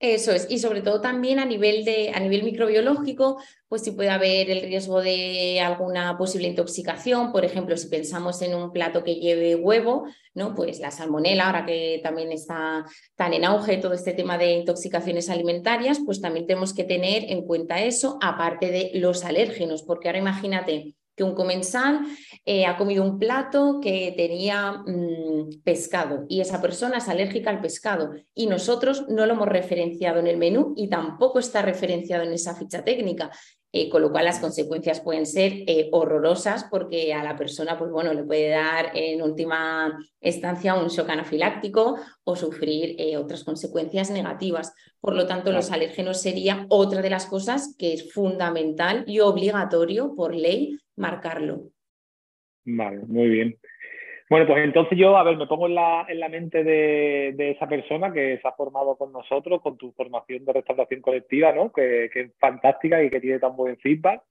Eso 0.00 0.32
es, 0.32 0.46
y 0.48 0.58
sobre 0.60 0.80
todo 0.80 1.02
también 1.02 1.38
a 1.40 1.44
nivel, 1.44 1.84
de, 1.84 2.12
a 2.14 2.20
nivel 2.20 2.42
microbiológico, 2.42 3.38
pues 3.68 3.82
si 3.82 3.90
puede 3.90 4.08
haber 4.08 4.48
el 4.50 4.62
riesgo 4.62 5.02
de 5.02 5.60
alguna 5.60 6.16
posible 6.16 6.48
intoxicación, 6.48 7.32
por 7.32 7.44
ejemplo, 7.44 7.76
si 7.76 7.88
pensamos 7.88 8.40
en 8.40 8.54
un 8.54 8.72
plato 8.72 9.04
que 9.04 9.16
lleve 9.16 9.56
huevo, 9.56 10.06
¿no? 10.32 10.54
Pues 10.54 10.80
la 10.80 10.90
salmonela, 10.90 11.44
ahora 11.44 11.66
que 11.66 12.00
también 12.02 12.32
está 12.32 12.86
tan 13.14 13.34
en 13.34 13.44
auge 13.44 13.76
todo 13.76 13.92
este 13.92 14.14
tema 14.14 14.38
de 14.38 14.52
intoxicaciones 14.52 15.28
alimentarias, 15.28 16.00
pues 16.02 16.22
también 16.22 16.46
tenemos 16.46 16.72
que 16.72 16.84
tener 16.84 17.24
en 17.30 17.44
cuenta 17.44 17.82
eso, 17.82 18.18
aparte 18.22 18.70
de 18.70 18.92
los 18.94 19.22
alérgenos, 19.26 19.82
porque 19.82 20.08
ahora 20.08 20.18
imagínate, 20.18 20.94
que 21.20 21.24
un 21.24 21.34
comensal 21.34 22.00
eh, 22.46 22.64
ha 22.64 22.78
comido 22.78 23.04
un 23.04 23.18
plato 23.18 23.78
que 23.82 24.14
tenía 24.16 24.72
mm, 24.72 25.60
pescado 25.62 26.24
y 26.30 26.40
esa 26.40 26.62
persona 26.62 26.96
es 26.96 27.08
alérgica 27.10 27.50
al 27.50 27.60
pescado 27.60 28.14
y 28.34 28.46
nosotros 28.46 29.06
no 29.10 29.26
lo 29.26 29.34
hemos 29.34 29.46
referenciado 29.46 30.18
en 30.20 30.28
el 30.28 30.38
menú 30.38 30.72
y 30.78 30.88
tampoco 30.88 31.38
está 31.38 31.60
referenciado 31.60 32.24
en 32.24 32.32
esa 32.32 32.56
ficha 32.56 32.82
técnica. 32.84 33.30
Eh, 33.72 33.88
con 33.88 34.02
lo 34.02 34.10
cual 34.10 34.24
las 34.24 34.40
consecuencias 34.40 35.00
pueden 35.00 35.26
ser 35.26 35.52
eh, 35.66 35.88
horrorosas 35.92 36.64
porque 36.64 37.14
a 37.14 37.22
la 37.22 37.36
persona 37.36 37.78
pues, 37.78 37.90
bueno, 37.92 38.12
le 38.12 38.24
puede 38.24 38.48
dar 38.48 38.90
en 38.94 39.22
última 39.22 39.96
instancia 40.20 40.74
un 40.74 40.88
shock 40.88 41.08
anafiláctico 41.08 41.96
o 42.24 42.34
sufrir 42.34 42.96
otras 43.16 43.44
consecuencias 43.44 44.10
negativas. 44.10 44.74
Por 45.00 45.14
lo 45.14 45.26
tanto, 45.26 45.52
los 45.52 45.70
alérgenos 45.70 46.20
sería 46.20 46.66
otra 46.68 47.00
de 47.00 47.10
las 47.10 47.26
cosas 47.26 47.76
que 47.78 47.92
es 47.92 48.12
fundamental 48.12 49.04
y 49.06 49.20
obligatorio 49.20 50.14
por 50.16 50.34
ley 50.34 50.78
marcarlo. 50.96 51.70
Vale, 52.64 52.98
muy 53.06 53.28
bien. 53.28 53.58
Bueno, 54.30 54.46
pues 54.46 54.62
entonces 54.62 54.96
yo, 54.96 55.16
a 55.16 55.24
ver, 55.24 55.36
me 55.36 55.48
pongo 55.48 55.66
en 55.66 55.74
la, 55.74 56.06
en 56.08 56.20
la 56.20 56.28
mente 56.28 56.62
de, 56.62 57.50
esa 57.50 57.68
persona 57.68 58.12
que 58.12 58.38
se 58.40 58.46
ha 58.46 58.52
formado 58.52 58.96
con 58.96 59.12
nosotros, 59.12 59.60
con 59.60 59.76
tu 59.76 59.90
formación 59.92 60.44
de 60.44 60.52
restauración 60.52 61.00
colectiva, 61.00 61.52
¿no? 61.52 61.72
Que, 61.72 62.04
es 62.04 62.32
fantástica 62.38 63.02
y 63.02 63.10
que 63.10 63.20
tiene 63.20 63.40
tan 63.40 63.56
buen 63.56 63.76
feedback, 63.78 64.22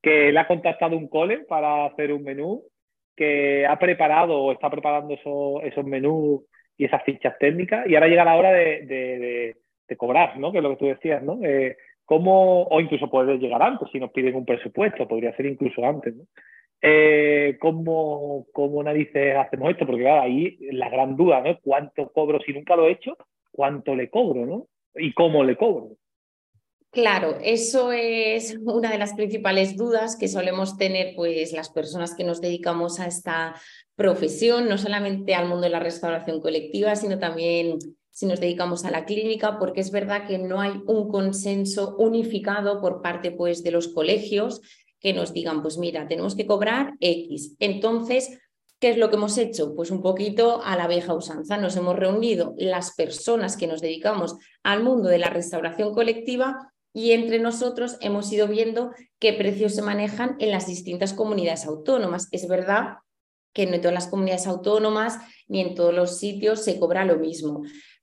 que 0.00 0.30
le 0.30 0.38
ha 0.38 0.46
contactado 0.46 0.96
un 0.96 1.08
cole 1.08 1.40
para 1.40 1.86
hacer 1.86 2.12
un 2.12 2.22
menú, 2.22 2.62
que 3.16 3.66
ha 3.66 3.76
preparado 3.80 4.38
o 4.40 4.52
está 4.52 4.70
preparando 4.70 5.14
esos, 5.14 5.64
esos 5.64 5.84
menús 5.84 6.42
y 6.76 6.84
esas 6.84 7.02
fichas 7.02 7.36
técnicas, 7.40 7.84
y 7.88 7.96
ahora 7.96 8.06
llega 8.06 8.24
la 8.24 8.36
hora 8.36 8.52
de, 8.52 8.86
de, 9.88 9.96
cobrar, 9.96 10.38
¿no? 10.38 10.52
Que 10.52 10.58
es 10.58 10.64
lo 10.64 10.70
que 10.70 10.76
tú 10.76 10.86
decías, 10.86 11.22
¿no? 11.22 11.38
Eh, 11.42 11.76
¿Cómo, 12.04 12.62
o 12.62 12.80
incluso 12.80 13.10
puede 13.10 13.38
llegar 13.38 13.62
antes 13.62 13.88
si 13.90 13.98
nos 13.98 14.12
piden 14.12 14.36
un 14.36 14.46
presupuesto, 14.46 15.08
podría 15.08 15.36
ser 15.36 15.46
incluso 15.46 15.84
antes, 15.84 16.14
¿no? 16.14 16.24
Eh, 16.84 17.58
¿cómo, 17.60 18.46
¿Cómo 18.52 18.82
narices 18.82 19.36
hacemos 19.36 19.70
esto? 19.70 19.86
Porque 19.86 20.02
claro, 20.02 20.22
ahí 20.22 20.58
la 20.72 20.90
gran 20.90 21.16
duda, 21.16 21.40
¿no? 21.40 21.56
¿Cuánto 21.62 22.10
cobro 22.10 22.40
si 22.44 22.52
nunca 22.52 22.74
lo 22.74 22.88
he 22.88 22.92
hecho? 22.92 23.16
¿Cuánto 23.52 23.94
le 23.94 24.10
cobro, 24.10 24.44
¿no? 24.44 24.66
¿Y 24.96 25.14
cómo 25.14 25.44
le 25.44 25.56
cobro? 25.56 25.96
Claro, 26.90 27.38
eso 27.42 27.92
es 27.92 28.58
una 28.64 28.90
de 28.90 28.98
las 28.98 29.14
principales 29.14 29.76
dudas 29.76 30.16
que 30.16 30.28
solemos 30.28 30.76
tener 30.76 31.14
pues 31.14 31.52
las 31.52 31.70
personas 31.70 32.14
que 32.14 32.24
nos 32.24 32.40
dedicamos 32.40 33.00
a 33.00 33.06
esta 33.06 33.54
profesión, 33.94 34.68
no 34.68 34.76
solamente 34.76 35.34
al 35.34 35.48
mundo 35.48 35.62
de 35.62 35.70
la 35.70 35.78
restauración 35.78 36.40
colectiva, 36.40 36.96
sino 36.96 37.18
también 37.18 37.78
si 38.10 38.26
nos 38.26 38.40
dedicamos 38.40 38.84
a 38.84 38.90
la 38.90 39.06
clínica, 39.06 39.58
porque 39.58 39.80
es 39.80 39.90
verdad 39.90 40.26
que 40.26 40.36
no 40.36 40.60
hay 40.60 40.82
un 40.86 41.08
consenso 41.08 41.96
unificado 41.96 42.82
por 42.82 43.00
parte 43.00 43.30
pues, 43.30 43.62
de 43.62 43.70
los 43.70 43.88
colegios 43.88 44.60
que 45.02 45.12
nos 45.12 45.32
digan, 45.32 45.62
pues 45.62 45.78
mira, 45.78 46.06
tenemos 46.06 46.34
que 46.36 46.46
cobrar 46.46 46.94
X. 47.00 47.56
Entonces, 47.58 48.38
¿qué 48.78 48.90
es 48.90 48.96
lo 48.96 49.10
que 49.10 49.16
hemos 49.16 49.36
hecho? 49.38 49.74
Pues 49.74 49.90
un 49.90 50.02
poquito 50.02 50.62
a 50.62 50.76
la 50.76 50.86
vieja 50.86 51.14
usanza. 51.14 51.56
Nos 51.56 51.76
hemos 51.76 51.96
reunido 51.96 52.54
las 52.56 52.94
personas 52.94 53.56
que 53.56 53.66
nos 53.66 53.80
dedicamos 53.80 54.36
al 54.62 54.82
mundo 54.82 55.08
de 55.08 55.18
la 55.18 55.30
restauración 55.30 55.92
colectiva 55.92 56.72
y 56.94 57.12
entre 57.12 57.38
nosotros 57.38 57.96
hemos 58.00 58.30
ido 58.32 58.46
viendo 58.48 58.92
qué 59.18 59.32
precios 59.32 59.74
se 59.74 59.82
manejan 59.82 60.36
en 60.38 60.50
las 60.50 60.66
distintas 60.66 61.12
comunidades 61.12 61.66
autónomas. 61.66 62.28
Es 62.30 62.46
verdad 62.46 62.98
que 63.52 63.66
no 63.66 63.74
en 63.74 63.80
todas 63.80 63.94
las 63.94 64.06
comunidades 64.06 64.46
autónomas 64.46 65.18
ni 65.48 65.60
en 65.60 65.74
todos 65.74 65.92
los 65.92 66.18
sitios 66.18 66.60
se 66.60 66.78
cobra 66.78 67.04
lo 67.04 67.18
mismo 67.18 67.62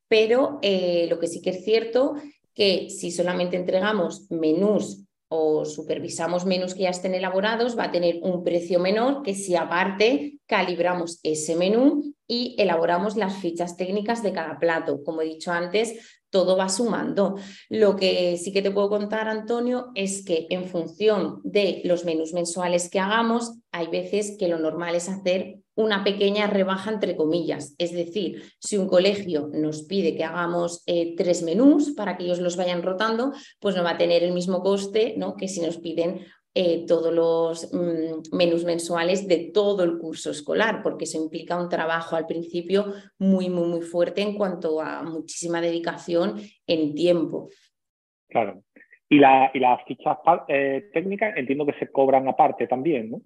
pero 0.10 0.60
eh, 0.62 1.08
lo 1.10 1.20
que 1.20 1.28
sí 1.28 1.42
que 1.42 1.52
es 1.52 1.64
cierto 1.64 2.16
que 2.54 2.90
si 2.90 3.12
solamente 3.12 3.56
entregamos 3.56 4.30
menús 4.30 5.06
o 5.30 5.64
supervisamos 5.64 6.46
menús 6.46 6.74
que 6.74 6.84
ya 6.84 6.90
estén 6.90 7.14
elaborados, 7.14 7.78
va 7.78 7.86
a 7.86 7.92
tener 7.92 8.20
un 8.24 8.44
precio 8.44 8.80
menor 8.80 9.22
que 9.22 9.36
si 9.36 9.56
aparte 9.56 10.40
calibramos 10.48 11.20
ese 11.24 11.56
menú 11.56 12.16
y 12.28 12.56
elaboramos 12.58 13.16
las 13.16 13.38
fichas 13.38 13.78
técnicas 13.78 14.22
de 14.24 14.34
cada 14.34 14.60
plato. 14.60 15.04
Como 15.04 15.22
he 15.22 15.26
dicho 15.26 15.52
antes, 15.52 16.19
todo 16.30 16.58
va 16.58 16.70
sumando. 16.70 17.36
Lo 17.70 17.96
que 17.96 18.38
sí 18.38 18.52
que 18.52 18.62
te 18.62 18.72
puedo 18.72 18.90
contar, 18.90 19.28
Antonio, 19.28 19.92
es 19.96 20.24
que 20.24 20.48
en 20.50 20.66
función 20.66 21.42
de 21.44 21.82
los 21.86 22.06
menús 22.06 22.34
mensuales 22.34 22.90
que 22.90 23.00
hagamos, 23.00 23.60
hay 23.72 23.88
veces 23.88 24.36
que 24.38 24.48
lo 24.48 24.60
normal 24.60 24.96
es 24.96 25.10
hacer 25.10 25.60
una 25.76 26.04
pequeña 26.04 26.48
rebaja 26.48 26.92
entre 26.92 27.16
comillas. 27.16 27.74
Es 27.78 27.94
decir, 27.94 28.44
si 28.60 28.78
un 28.78 28.88
colegio 28.88 29.50
nos 29.54 29.84
pide 29.84 30.14
que 30.16 30.26
hagamos 30.26 30.84
eh, 30.88 31.16
tres 31.16 31.42
menús 31.42 31.92
para 31.92 32.18
que 32.18 32.26
ellos 32.26 32.40
los 32.40 32.58
vayan 32.58 32.84
rotando, 32.84 33.32
pues 33.60 33.78
no 33.78 33.84
va 33.84 33.92
a 33.92 33.98
tener 33.98 34.24
el 34.24 34.34
mismo 34.34 34.62
coste 34.62 35.14
¿no? 35.18 35.38
que 35.38 35.48
si 35.48 35.62
nos 35.62 35.78
piden 35.78 36.26
eh, 36.56 36.86
todos 36.88 37.14
los 37.14 37.74
mm, 37.74 38.36
menús 38.36 38.66
mensuales 38.66 39.28
de 39.28 39.52
todo 39.54 39.84
el 39.84 39.98
curso 39.98 40.32
escolar, 40.32 40.82
porque 40.82 41.06
eso 41.06 41.22
implica 41.22 41.62
un 41.62 41.70
trabajo 41.70 42.16
al 42.16 42.26
principio 42.26 42.94
muy, 43.18 43.50
muy, 43.50 43.68
muy 43.68 43.82
fuerte 43.82 44.22
en 44.22 44.36
cuanto 44.36 44.82
a 44.82 45.04
muchísima 45.04 45.62
dedicación 45.62 46.42
en 46.66 46.96
tiempo. 46.96 47.50
Claro. 48.28 48.64
Y, 49.10 49.20
la, 49.20 49.52
y 49.54 49.60
las 49.60 49.84
fichas 49.88 50.18
eh, 50.48 50.90
técnicas 50.94 51.36
entiendo 51.36 51.66
que 51.66 51.78
se 51.80 51.92
cobran 51.92 52.28
aparte 52.28 52.68
también, 52.68 53.12
¿no? 53.12 53.22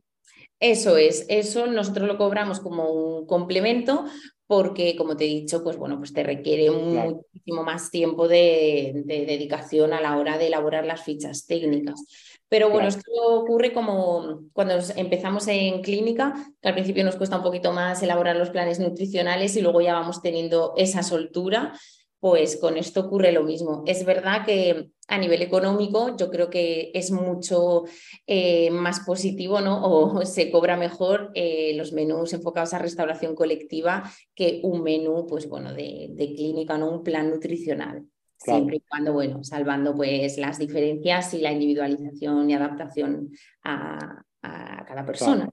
Eso 0.60 0.96
es, 0.96 1.26
eso 1.28 1.68
nosotros 1.68 2.08
lo 2.08 2.18
cobramos 2.18 2.62
como 2.62 2.90
un 2.90 3.26
complemento 3.26 4.06
porque, 4.48 4.96
como 4.96 5.18
te 5.18 5.26
he 5.26 5.28
dicho, 5.28 5.64
pues 5.64 5.78
bueno, 5.78 5.98
pues 5.98 6.14
te 6.14 6.24
requiere 6.24 6.70
muchísimo 6.70 7.64
más 7.64 7.90
tiempo 7.90 8.28
de, 8.28 9.04
dedicación 9.06 9.94
a 9.94 10.02
la 10.02 10.18
hora 10.18 10.38
de 10.38 10.48
elaborar 10.48 10.86
las 10.86 11.04
fichas 11.04 11.48
técnicas. 11.48 12.33
Pero 12.54 12.70
bueno, 12.70 12.88
esto 12.88 13.12
ocurre 13.30 13.74
como 13.74 14.42
cuando 14.54 14.76
empezamos 14.96 15.48
en 15.48 15.82
clínica, 15.82 16.36
que 16.62 16.68
al 16.68 16.76
principio 16.76 17.04
nos 17.04 17.16
cuesta 17.16 17.38
un 17.38 17.42
poquito 17.42 17.72
más 17.72 18.04
elaborar 18.04 18.36
los 18.36 18.52
planes 18.52 18.80
nutricionales 18.80 19.56
y 19.56 19.62
luego 19.62 19.82
ya 19.82 19.96
vamos 19.96 20.22
teniendo 20.22 20.76
esa 20.78 21.02
soltura 21.02 21.74
pues 22.20 22.58
con 22.58 22.78
esto 22.78 23.02
ocurre 23.02 23.32
lo 23.32 23.44
mismo. 23.44 23.84
Es 23.88 24.06
verdad 24.06 24.46
que 24.46 24.92
a 25.08 25.18
nivel 25.18 25.42
económico 25.42 26.16
yo 26.16 26.30
creo 26.30 26.52
que 26.52 26.92
es 26.94 27.10
mucho 27.10 27.86
eh, 28.28 28.70
más 28.70 29.00
positivo, 29.00 29.60
¿no? 29.60 29.84
O 29.84 30.24
se 30.26 30.52
cobra 30.52 30.78
mejor 30.78 31.32
eh, 31.34 31.74
los 31.76 31.92
menús 31.92 32.34
enfocados 32.34 32.76
a 32.76 32.78
restauración 32.78 33.34
colectiva 33.34 34.04
que 34.36 34.62
un 34.64 34.84
menú, 34.84 35.26
pues 35.28 35.50
bueno, 35.50 35.74
de, 35.74 36.14
clínica, 36.36 36.78
¿no? 36.78 36.92
Un 36.92 37.04
plan 37.04 37.32
nutricional. 37.32 38.06
Siempre 38.44 38.78
y 38.78 38.82
cuando, 38.82 39.14
bueno, 39.14 39.44
salvando 39.44 39.96
pues 39.96 40.38
las 40.38 40.60
diferencias 40.60 41.34
y 41.34 41.40
la 41.40 41.52
individualización 41.52 42.50
y 42.50 42.54
adaptación 42.54 43.30
a, 43.64 44.24
cada 44.42 45.06
persona. 45.06 45.50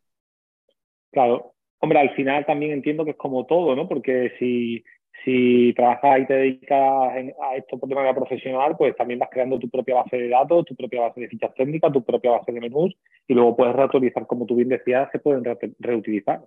claro. 1.13 1.55
Hombre, 1.83 1.99
al 2.01 2.15
final 2.15 2.45
también 2.45 2.73
entiendo 2.73 3.05
que 3.05 3.13
es 3.13 3.17
como 3.17 3.47
todo, 3.47 3.75
¿no? 3.75 3.89
Porque 3.89 4.33
si 4.39 4.85
si 5.25 5.73
trabajas 5.75 6.21
y 6.21 6.27
te 6.27 6.35
dedicas 6.35 6.79
a 6.81 7.57
esto 7.57 7.79
de 7.83 7.95
manera 7.95 8.15
profesional, 8.15 8.77
pues 8.77 8.97
también 8.97 9.19
vas 9.19 9.29
creando 9.31 9.59
tu 9.59 9.69
propia 9.69 9.97
base 9.97 10.17
de 10.17 10.29
datos, 10.29 10.65
tu 10.65 10.75
propia 10.75 11.03
base 11.03 11.21
de 11.21 11.29
fichas 11.29 11.55
técnicas, 11.55 11.93
tu 11.93 12.03
propia 12.03 12.33
base 12.33 12.53
de 12.53 12.61
menús 12.61 12.95
y 13.29 13.35
luego 13.35 13.57
puedes 13.57 13.77
reutilizar, 13.77 14.27
como 14.27 14.47
tú 14.47 14.57
bien 14.57 14.69
decías, 14.69 15.09
se 15.13 15.19
pueden 15.19 15.45
reutilizar. 15.79 16.41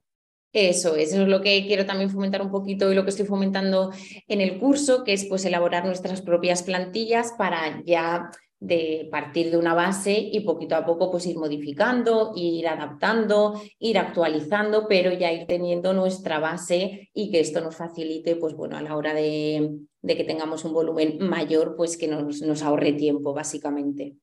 Eso, 0.53 0.95
eso 0.95 1.23
es 1.23 1.27
lo 1.27 1.41
que 1.41 1.65
quiero 1.65 1.87
también 1.87 2.11
fomentar 2.11 2.43
un 2.43 2.51
poquito 2.51 2.91
y 2.91 2.95
lo 2.95 3.03
que 3.03 3.09
estoy 3.09 3.25
fomentando 3.25 3.91
en 4.27 4.39
el 4.39 4.59
curso, 4.59 5.03
que 5.03 5.13
es 5.13 5.25
pues 5.25 5.43
elaborar 5.45 5.83
nuestras 5.83 6.21
propias 6.21 6.61
plantillas 6.61 7.33
para 7.35 7.81
ya 7.83 8.29
de 8.63 9.09
partir 9.11 9.51
de 9.51 9.57
una 9.57 9.73
base 9.73 10.13
y 10.17 10.39
poquito 10.41 10.75
a 10.75 10.85
poco 10.85 11.11
pues 11.11 11.25
ir 11.25 11.37
modificando, 11.37 12.31
ir 12.35 12.65
adaptando, 12.67 13.59
ir 13.79 13.97
actualizando, 13.97 14.87
pero 14.87 15.11
ya 15.11 15.33
ir 15.33 15.47
teniendo 15.47 15.91
nuestra 15.91 16.39
base 16.39 17.09
y 17.13 17.29
que 17.29 17.41
esto 17.41 17.59
nos 17.59 17.75
facilite 17.75 18.37
pues 18.37 18.53
bueno 18.53 18.77
a 18.77 18.81
la 18.81 18.95
hora 18.95 19.13
de, 19.13 19.79
que 20.07 20.23
tengamos 20.23 20.63
un 20.63 20.73
volumen 20.73 21.17
mayor 21.19 21.75
pues 21.75 21.97
que 21.97 22.07
nos, 22.07 22.41
nos, 22.41 22.61
ahorre 22.61 22.93
tiempo 22.93 23.33
básicamente. 23.33 24.15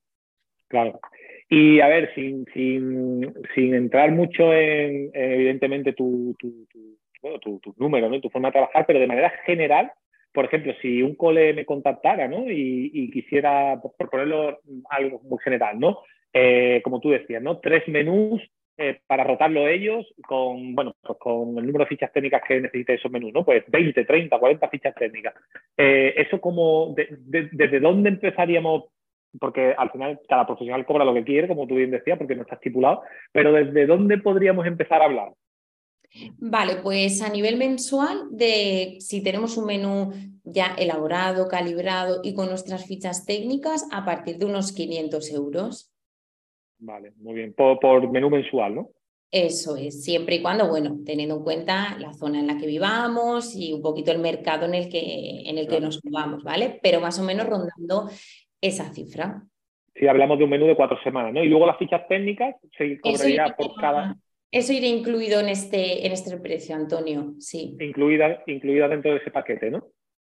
Claro. 0.67 0.99
Y 1.53 1.81
a 1.81 1.87
ver, 1.89 2.13
sin, 2.15 2.45
sin, 2.53 3.73
entrar 3.73 4.09
mucho 4.13 4.53
en, 4.53 5.11
evidentemente 5.13 5.91
tu, 5.91 6.33
tu, 6.39 6.65
tu, 7.41 7.59
tu, 7.59 7.75
número, 7.75 8.21
tu 8.21 8.29
forma 8.29 8.47
de 8.47 8.53
trabajar, 8.53 8.85
pero 8.87 9.01
de 9.01 9.07
manera 9.07 9.33
general, 9.45 9.91
por 10.31 10.45
ejemplo, 10.45 10.73
si 10.81 11.03
un 11.03 11.13
cole 11.15 11.53
me 11.53 11.65
contactara 11.65 12.29
¿no? 12.29 12.49
y, 12.49 13.11
quisiera, 13.11 13.81
por 13.81 14.09
ponerlo 14.09 14.59
algo 14.89 15.19
muy 15.23 15.39
general, 15.43 15.77
¿no? 15.77 15.99
Eh, 16.31 16.79
como 16.85 17.01
tú 17.01 17.09
decías, 17.09 17.43
¿no? 17.43 17.59
tres 17.59 17.85
menús 17.89 18.41
eh, 18.77 19.01
para 19.05 19.25
rotarlo 19.25 19.67
ellos 19.67 20.07
con, 20.25 20.73
bueno, 20.73 20.95
pues 21.01 21.19
con 21.19 21.49
el 21.57 21.65
número 21.65 21.83
de 21.83 21.89
fichas 21.89 22.13
técnicas 22.13 22.43
que 22.47 22.61
necesite 22.61 22.93
esos 22.93 23.11
menús, 23.11 23.33
¿no? 23.33 23.43
Pues 23.43 23.65
20, 23.67 24.05
30, 24.05 24.39
40 24.39 24.69
fichas 24.69 24.95
técnicas. 24.95 25.33
Eh, 25.75 26.13
eso 26.15 26.39
como, 26.39 26.95
¿desde 26.95 27.79
dónde 27.81 28.07
empezaríamos? 28.07 28.85
Porque 29.39 29.73
al 29.77 29.91
final 29.91 30.19
cada 30.27 30.45
profesional 30.45 30.85
cobra 30.85 31.05
lo 31.05 31.13
que 31.13 31.23
quiere, 31.23 31.47
como 31.47 31.67
tú 31.67 31.75
bien 31.75 31.91
decías, 31.91 32.17
porque 32.17 32.35
no 32.35 32.41
está 32.41 32.55
estipulado, 32.55 33.01
pero 33.31 33.53
¿desde 33.53 33.85
dónde 33.85 34.17
podríamos 34.17 34.65
empezar 34.65 35.01
a 35.01 35.05
hablar? 35.05 35.31
Vale, 36.37 36.77
pues 36.83 37.21
a 37.21 37.29
nivel 37.29 37.57
mensual, 37.57 38.27
de 38.31 38.97
si 38.99 39.23
tenemos 39.23 39.55
un 39.55 39.65
menú 39.65 40.11
ya 40.43 40.75
elaborado, 40.77 41.47
calibrado 41.47 42.19
y 42.23 42.33
con 42.33 42.49
nuestras 42.49 42.85
fichas 42.85 43.25
técnicas, 43.25 43.87
a 43.91 44.03
partir 44.03 44.37
de 44.37 44.45
unos 44.45 44.73
500 44.73 45.31
euros. 45.31 45.91
Vale, 46.79 47.13
muy 47.17 47.35
bien. 47.35 47.53
Por, 47.53 48.11
menú 48.11 48.29
mensual, 48.29 48.75
¿no? 48.75 48.89
Eso 49.29 49.77
es, 49.77 50.03
siempre 50.03 50.35
y 50.35 50.41
cuando, 50.41 50.67
bueno, 50.67 50.99
teniendo 51.05 51.37
en 51.37 51.43
cuenta 51.43 51.97
la 51.99 52.13
zona 52.13 52.41
en 52.41 52.47
la 52.47 52.57
que 52.57 52.67
vivamos 52.67 53.55
y 53.55 53.71
un 53.71 53.81
poquito 53.81 54.11
el 54.11 54.19
mercado 54.19 54.65
en 54.65 54.73
el 54.73 54.89
que, 54.89 55.43
en 55.45 55.57
el 55.57 55.69
que 55.69 55.79
nos 55.79 56.03
movamos, 56.03 56.43
¿vale? 56.43 56.81
Pero 56.83 56.99
más 56.99 57.17
o 57.17 57.23
menos 57.23 57.47
rondando 57.47 58.09
esa 58.61 58.93
cifra. 58.93 59.41
Si 59.93 60.07
hablamos 60.07 60.37
de 60.37 60.45
un 60.45 60.49
menú 60.49 60.67
de 60.67 60.75
cuatro 60.75 60.97
semanas, 61.03 61.33
¿no? 61.33 61.43
Y 61.43 61.49
luego 61.49 61.65
las 61.65 61.77
fichas 61.77 62.07
técnicas 62.07 62.55
se 62.77 62.99
cobraría 62.99 63.55
por 63.57 63.75
cada. 63.75 64.15
Eso 64.51 64.73
irá 64.73 64.87
incluido 64.87 65.39
en 65.39 65.49
este, 65.49 66.05
en 66.05 66.11
este 66.11 66.37
precio, 66.37 66.75
Antonio, 66.75 67.33
sí. 67.39 67.75
Incluida, 67.79 68.43
incluida 68.47 68.87
dentro 68.87 69.11
de 69.11 69.17
ese 69.17 69.31
paquete, 69.31 69.71
¿no? 69.71 69.87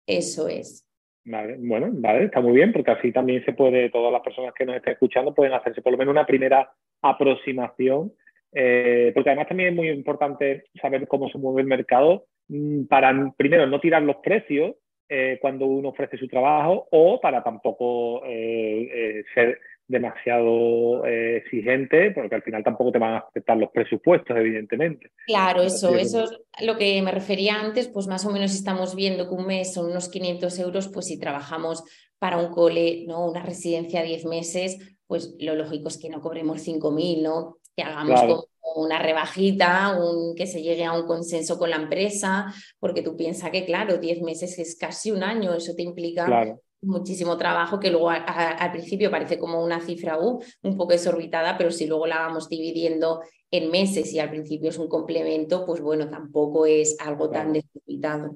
Eso 0.06 0.48
es. 0.48 0.84
Vale, 1.24 1.56
bueno, 1.58 1.88
vale, 1.92 2.24
está 2.24 2.40
muy 2.40 2.54
bien, 2.54 2.72
porque 2.72 2.90
así 2.90 3.12
también 3.12 3.44
se 3.44 3.52
puede, 3.52 3.90
todas 3.90 4.12
las 4.12 4.22
personas 4.22 4.54
que 4.54 4.64
nos 4.64 4.76
estén 4.76 4.94
escuchando 4.94 5.34
pueden 5.34 5.52
hacerse 5.52 5.82
por 5.82 5.92
lo 5.92 5.98
menos 5.98 6.12
una 6.12 6.26
primera 6.26 6.72
aproximación, 7.02 8.12
eh, 8.52 9.12
porque 9.14 9.30
además 9.30 9.48
también 9.48 9.68
es 9.70 9.74
muy 9.74 9.90
importante 9.90 10.64
saber 10.80 11.06
cómo 11.06 11.28
se 11.28 11.38
mueve 11.38 11.60
el 11.60 11.68
mercado 11.68 12.24
mm, 12.48 12.84
para, 12.86 13.32
primero, 13.36 13.66
no 13.66 13.78
tirar 13.78 14.02
los 14.02 14.16
precios 14.16 14.74
eh, 15.08 15.38
cuando 15.40 15.66
uno 15.66 15.90
ofrece 15.90 16.18
su 16.18 16.28
trabajo 16.28 16.86
o 16.90 17.20
para 17.20 17.42
tampoco 17.42 18.22
eh, 18.26 19.24
ser 19.34 19.58
demasiado 19.88 21.06
eh, 21.06 21.38
exigente, 21.38 22.10
porque 22.10 22.34
al 22.34 22.42
final 22.42 22.62
tampoco 22.62 22.92
te 22.92 22.98
van 22.98 23.14
a 23.14 23.18
aceptar 23.18 23.56
los 23.56 23.70
presupuestos, 23.70 24.36
evidentemente. 24.36 25.10
Claro, 25.26 25.62
eso, 25.62 25.96
eso 25.96 26.24
es 26.24 26.38
lo 26.66 26.76
que 26.76 27.00
me 27.00 27.10
refería 27.10 27.58
antes, 27.58 27.88
pues 27.88 28.06
más 28.06 28.24
o 28.26 28.30
menos 28.30 28.54
estamos 28.54 28.94
viendo 28.94 29.28
que 29.28 29.34
un 29.34 29.46
mes 29.46 29.72
son 29.72 29.90
unos 29.90 30.10
500 30.10 30.58
euros, 30.58 30.88
pues 30.88 31.06
si 31.06 31.18
trabajamos 31.18 31.82
para 32.18 32.36
un 32.36 32.52
cole, 32.52 33.04
¿no? 33.06 33.30
Una 33.30 33.42
residencia 33.42 34.02
10 34.02 34.26
meses, 34.26 34.98
pues 35.06 35.34
lo 35.40 35.54
lógico 35.54 35.88
es 35.88 35.98
que 35.98 36.10
no 36.10 36.20
cobremos 36.20 36.66
5.000, 36.66 37.22
¿no? 37.22 37.56
Que 37.78 37.84
hagamos 37.84 38.20
como 38.58 38.84
una 38.86 38.98
rebajita, 38.98 39.96
un, 40.00 40.34
que 40.34 40.48
se 40.48 40.62
llegue 40.62 40.84
a 40.84 40.92
un 40.92 41.06
consenso 41.06 41.60
con 41.60 41.70
la 41.70 41.76
empresa, 41.76 42.52
porque 42.80 43.02
tú 43.02 43.16
piensas 43.16 43.52
que, 43.52 43.64
claro, 43.64 43.98
10 43.98 44.22
meses 44.22 44.58
es 44.58 44.76
casi 44.76 45.12
un 45.12 45.22
año, 45.22 45.54
eso 45.54 45.76
te 45.76 45.84
implica 45.84 46.56
muchísimo 46.82 47.36
trabajo 47.36 47.78
que 47.78 47.90
luego 47.90 48.10
al 48.10 48.72
principio 48.72 49.12
parece 49.12 49.38
como 49.38 49.62
una 49.62 49.78
cifra 49.78 50.18
uh, 50.18 50.40
un 50.64 50.76
poco 50.76 50.92
desorbitada, 50.92 51.56
pero 51.56 51.70
si 51.70 51.86
luego 51.86 52.08
la 52.08 52.18
vamos 52.18 52.48
dividiendo 52.48 53.20
en 53.48 53.70
meses 53.70 54.12
y 54.12 54.18
al 54.18 54.30
principio 54.30 54.70
es 54.70 54.78
un 54.78 54.88
complemento, 54.88 55.64
pues 55.64 55.80
bueno, 55.80 56.10
tampoco 56.10 56.66
es 56.66 56.96
algo 57.00 57.30
tan 57.30 57.52
desorbitado. 57.52 58.34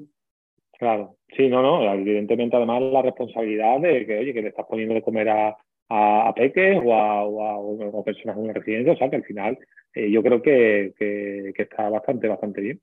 Claro, 0.79 1.17
sí, 1.37 1.49
no, 1.49 1.63
no, 1.63 1.93
evidentemente 1.93 2.57
además 2.57 2.81
la 2.83 3.03
responsabilidad 3.03 3.81
de 3.81 4.07
que, 4.07 4.19
oye, 4.19 4.33
que 4.33 4.43
le 4.43 4.51
estás 4.51 4.67
poniendo 4.69 4.95
de 4.95 5.03
comer 5.03 5.29
a, 5.29 5.57
a, 5.95 6.33
peques 6.35 6.81
o 6.83 6.95
a, 6.95 7.25
o 7.25 8.01
a, 8.01 8.05
personas 8.05 8.37
en 8.37 8.45
una 8.45 8.53
residencia, 8.53 8.93
o 8.93 8.97
sea 8.97 9.11
que 9.11 9.17
al 9.17 9.25
final 9.25 9.59
eh, 9.95 10.11
yo 10.11 10.23
creo 10.23 10.41
que, 10.41 10.95
que, 10.99 11.53
está 11.57 11.91
bastante, 11.91 12.29
bastante 12.29 12.61
bien. 12.61 12.81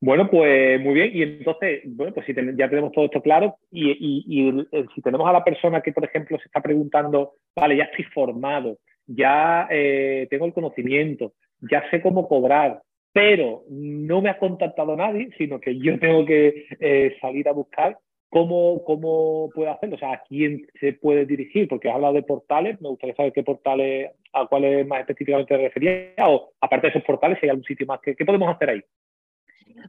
Bueno, 0.00 0.28
pues 0.30 0.80
muy 0.80 0.94
bien. 0.94 1.10
Y 1.12 1.22
entonces, 1.22 1.82
bueno, 1.86 2.12
pues 2.12 2.26
si 2.26 2.34
ya 2.34 2.68
tenemos 2.68 2.92
todo 2.92 3.06
esto 3.06 3.22
claro 3.22 3.56
y, 3.70 3.90
y, 3.90 4.66
si 4.94 5.02
tenemos 5.02 5.28
a 5.28 5.32
la 5.32 5.44
persona 5.44 5.80
que, 5.80 5.92
por 5.92 6.04
ejemplo, 6.04 6.38
se 6.38 6.46
está 6.46 6.60
preguntando, 6.60 7.32
vale, 7.56 7.76
ya 7.76 7.84
estoy 7.84 8.04
formado, 8.06 8.78
ya 9.06 9.66
eh, 9.70 10.26
tengo 10.30 10.46
el 10.46 10.52
conocimiento, 10.52 11.32
ya 11.60 11.88
sé 11.90 12.00
cómo 12.00 12.28
cobrar, 12.28 12.82
pero 13.12 13.64
no 13.70 14.20
me 14.20 14.30
ha 14.30 14.38
contactado 14.38 14.96
nadie, 14.96 15.30
sino 15.36 15.60
que 15.60 15.78
yo 15.78 15.98
tengo 15.98 16.24
que 16.24 16.66
eh, 16.78 17.16
salir 17.20 17.48
a 17.48 17.52
buscar 17.52 17.98
¿Cómo, 18.30 18.84
¿Cómo 18.84 19.50
puede 19.52 19.70
hacerlo? 19.70 19.96
O 19.96 19.98
sea, 19.98 20.12
¿a 20.12 20.22
quién 20.22 20.66
se 20.78 20.92
puede 20.92 21.26
dirigir? 21.26 21.66
Porque 21.68 21.88
has 21.88 21.96
hablado 21.96 22.14
de 22.14 22.22
portales, 22.22 22.80
me 22.80 22.88
gustaría 22.88 23.16
saber 23.16 23.32
qué 23.32 23.42
portales, 23.42 24.12
a 24.32 24.46
cuáles 24.46 24.86
más 24.86 25.00
específicamente 25.00 25.56
te 25.56 25.62
refería, 25.62 26.28
o 26.28 26.52
aparte 26.60 26.86
de 26.86 26.90
esos 26.92 27.02
portales, 27.02 27.38
si 27.40 27.46
hay 27.46 27.50
algún 27.50 27.64
sitio 27.64 27.86
más, 27.86 28.00
¿qué, 28.00 28.14
qué 28.14 28.24
podemos 28.24 28.54
hacer 28.54 28.70
ahí? 28.70 28.82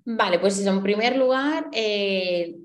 Vale, 0.05 0.39
pues 0.39 0.65
en 0.65 0.81
primer 0.81 1.17
lugar, 1.17 1.67
eh, 1.73 2.55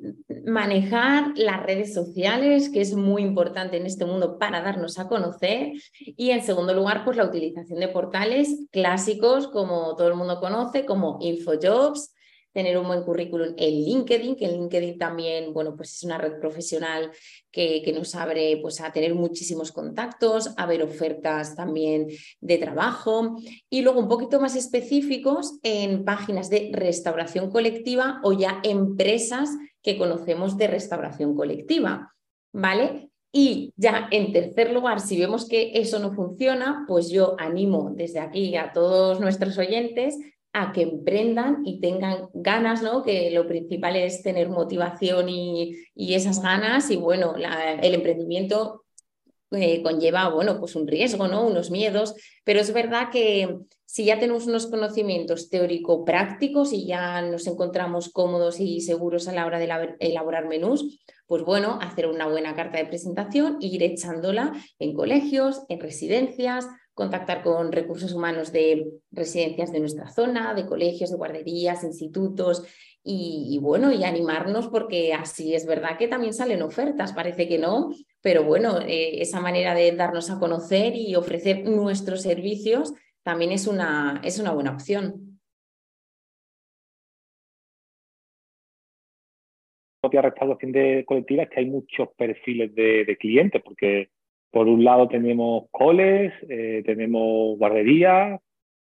manejar 0.47 1.33
las 1.37 1.63
redes 1.63 1.93
sociales, 1.93 2.71
que 2.71 2.81
es 2.81 2.95
muy 2.95 3.23
importante 3.23 3.77
en 3.77 3.87
este 3.87 4.05
mundo 4.05 4.39
para 4.39 4.63
darnos 4.63 4.99
a 4.99 5.09
conocer. 5.09 5.73
Y 6.17 6.31
en 6.31 6.43
segundo 6.43 6.73
lugar, 6.73 7.05
pues 7.05 7.17
la 7.17 7.25
utilización 7.27 7.81
de 7.81 7.89
portales 7.89 8.67
clásicos, 8.71 9.49
como 9.49 9.95
todo 9.97 10.09
el 10.09 10.15
mundo 10.15 10.41
conoce, 10.41 10.87
como 10.87 11.19
InfoJobs, 11.21 12.15
tener 12.57 12.79
un 12.79 12.87
buen 12.87 13.03
currículum 13.03 13.53
en 13.55 13.85
LinkedIn, 13.85 14.35
que 14.35 14.47
en 14.47 14.53
LinkedIn 14.53 14.97
también, 14.97 15.53
bueno, 15.53 15.77
pues 15.77 15.93
es 15.93 16.05
una 16.05 16.17
red 16.17 16.41
profesional 16.41 17.13
que, 17.51 17.83
que, 17.83 17.93
nos 17.93 18.15
abre 18.15 18.59
pues 18.63 18.81
a 18.81 18.91
tener 18.91 19.15
muchísimos 19.15 19.73
contactos, 19.73 20.55
a 20.57 20.65
ver 20.65 20.83
ofertas 20.83 21.55
también 21.55 22.09
de 22.41 22.57
trabajo 22.57 23.37
y 23.69 23.83
luego 23.83 24.01
un 24.01 24.09
poquito 24.09 24.41
más 24.41 24.57
específicos 24.57 25.59
en 25.63 26.07
páginas 26.07 26.49
de 26.49 26.71
restauración 26.73 27.51
colectiva 27.51 28.23
o 28.25 28.33
ya 28.33 28.61
empresas 28.63 29.51
que 29.83 29.99
conocemos 29.99 30.57
de 30.57 30.69
restauración 30.69 31.37
colectiva, 31.37 32.15
¿vale? 32.55 33.11
Y 33.33 33.75
ya 33.77 34.09
en 34.13 34.33
tercer 34.33 34.73
lugar, 34.73 35.01
si 35.01 35.19
vemos 35.19 35.47
que 35.47 35.73
eso 35.75 35.99
no 35.99 36.15
funciona, 36.15 36.87
pues 36.89 37.11
yo 37.11 37.37
animo 37.39 37.93
desde 37.95 38.21
aquí 38.21 38.57
a 38.57 38.73
todos 38.73 39.21
nuestros 39.21 39.59
oyentes 39.59 40.17
a 40.59 40.73
que 40.73 40.81
emprendan 40.81 41.61
y 41.67 41.81
tengan 41.81 42.31
ganas, 42.33 42.83
¿no? 42.83 43.03
Que 43.03 43.31
lo 43.31 43.47
principal 43.47 43.95
es 43.95 44.23
tener 44.23 44.49
motivación 44.49 45.29
y, 45.29 45.77
esas 45.95 46.41
ganas 46.41 46.91
y 46.91 46.97
bueno, 46.97 47.35
el 47.37 47.95
emprendimiento 47.95 48.85
eh, 49.51 49.83
conlleva, 49.83 50.31
bueno, 50.31 50.59
pues 50.59 50.75
un 50.75 50.87
riesgo, 50.87 51.29
¿no? 51.29 51.47
Unos 51.47 51.71
miedos, 51.71 52.15
pero 52.43 52.61
es 52.61 52.73
verdad 52.73 53.11
que 53.13 53.59
si 53.85 54.07
ya 54.07 54.19
tenemos 54.19 54.47
unos 54.47 54.67
conocimientos 54.67 55.51
teórico-prácticos 55.51 56.73
y 56.73 56.87
ya 56.87 57.21
nos 57.21 57.47
encontramos 57.47 58.09
cómodos 58.09 58.59
y 58.59 58.81
seguros 58.81 59.29
a 59.29 59.33
la 59.33 59.45
hora 59.45 59.59
de 59.59 59.97
elaborar 60.01 60.49
menús, 60.49 61.01
pues 61.27 61.43
bueno, 61.43 61.79
hacer 61.83 62.07
una 62.07 62.29
buena 62.29 62.57
carta 62.57 62.79
de 62.79 62.87
presentación 62.87 63.59
e 63.61 63.67
ir 63.67 63.83
echándola 63.83 64.55
en 64.79 64.95
colegios, 64.95 65.65
en 65.69 65.81
residencias, 65.81 66.67
contactar 66.97 67.43
con 67.43 67.73
recursos 67.73 68.15
humanos 68.15 68.53
de 68.53 68.91
residencias 69.13 69.71
de 69.71 69.81
nuestra 69.81 70.09
zona, 70.09 70.55
de 70.55 70.65
colegios, 70.65 71.11
de 71.11 71.19
guarderías, 71.19 71.85
institutos 71.85 72.65
y, 73.05 73.59
bueno, 73.61 73.93
y 73.93 74.03
animarnos 74.03 74.69
porque 74.69 75.13
así 75.13 75.55
es 75.55 75.67
verdad 75.67 75.99
que 75.99 76.09
también 76.09 76.33
salen 76.33 76.63
ofertas, 76.63 77.13
parece 77.13 77.47
que 77.47 77.59
no, 77.59 77.91
pero 78.23 78.45
bueno, 78.45 78.81
eh, 78.81 79.21
esa 79.21 79.41
manera 79.41 79.75
de 79.75 79.93
darnos 79.93 80.31
a 80.31 80.39
conocer 80.39 80.97
y 80.97 81.15
ofrecer 81.17 81.69
nuestros 81.69 82.23
servicios 82.23 82.95
también 83.23 83.53
es 83.53 83.67
una, 83.67 84.23
es 84.25 84.39
una 84.39 84.53
buena 84.53 84.73
opción. 84.73 85.23
propia 90.01 90.23
restauración 90.23 90.71
de 90.71 91.05
colectiva 91.05 91.43
es 91.43 91.51
que 91.51 91.61
hay 91.61 91.67
muchos 91.67 92.11
perfiles 92.17 92.73
de 92.73 93.17
clientes, 93.19 93.61
porque 93.61 94.11
por 94.51 94.69
un 94.69 94.85
lado 94.85 95.09
tenemos 95.09 95.65
coles, 95.71 96.33
eh, 96.49 96.83
tenemos 96.85 97.59
guarderías, 97.59 98.41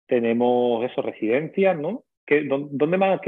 tenemos 0.08 0.84
eso, 0.84 1.02
residencias, 1.02 1.78
¿no? 1.78 2.04
dónde, 2.72 2.98
más, 2.98 3.20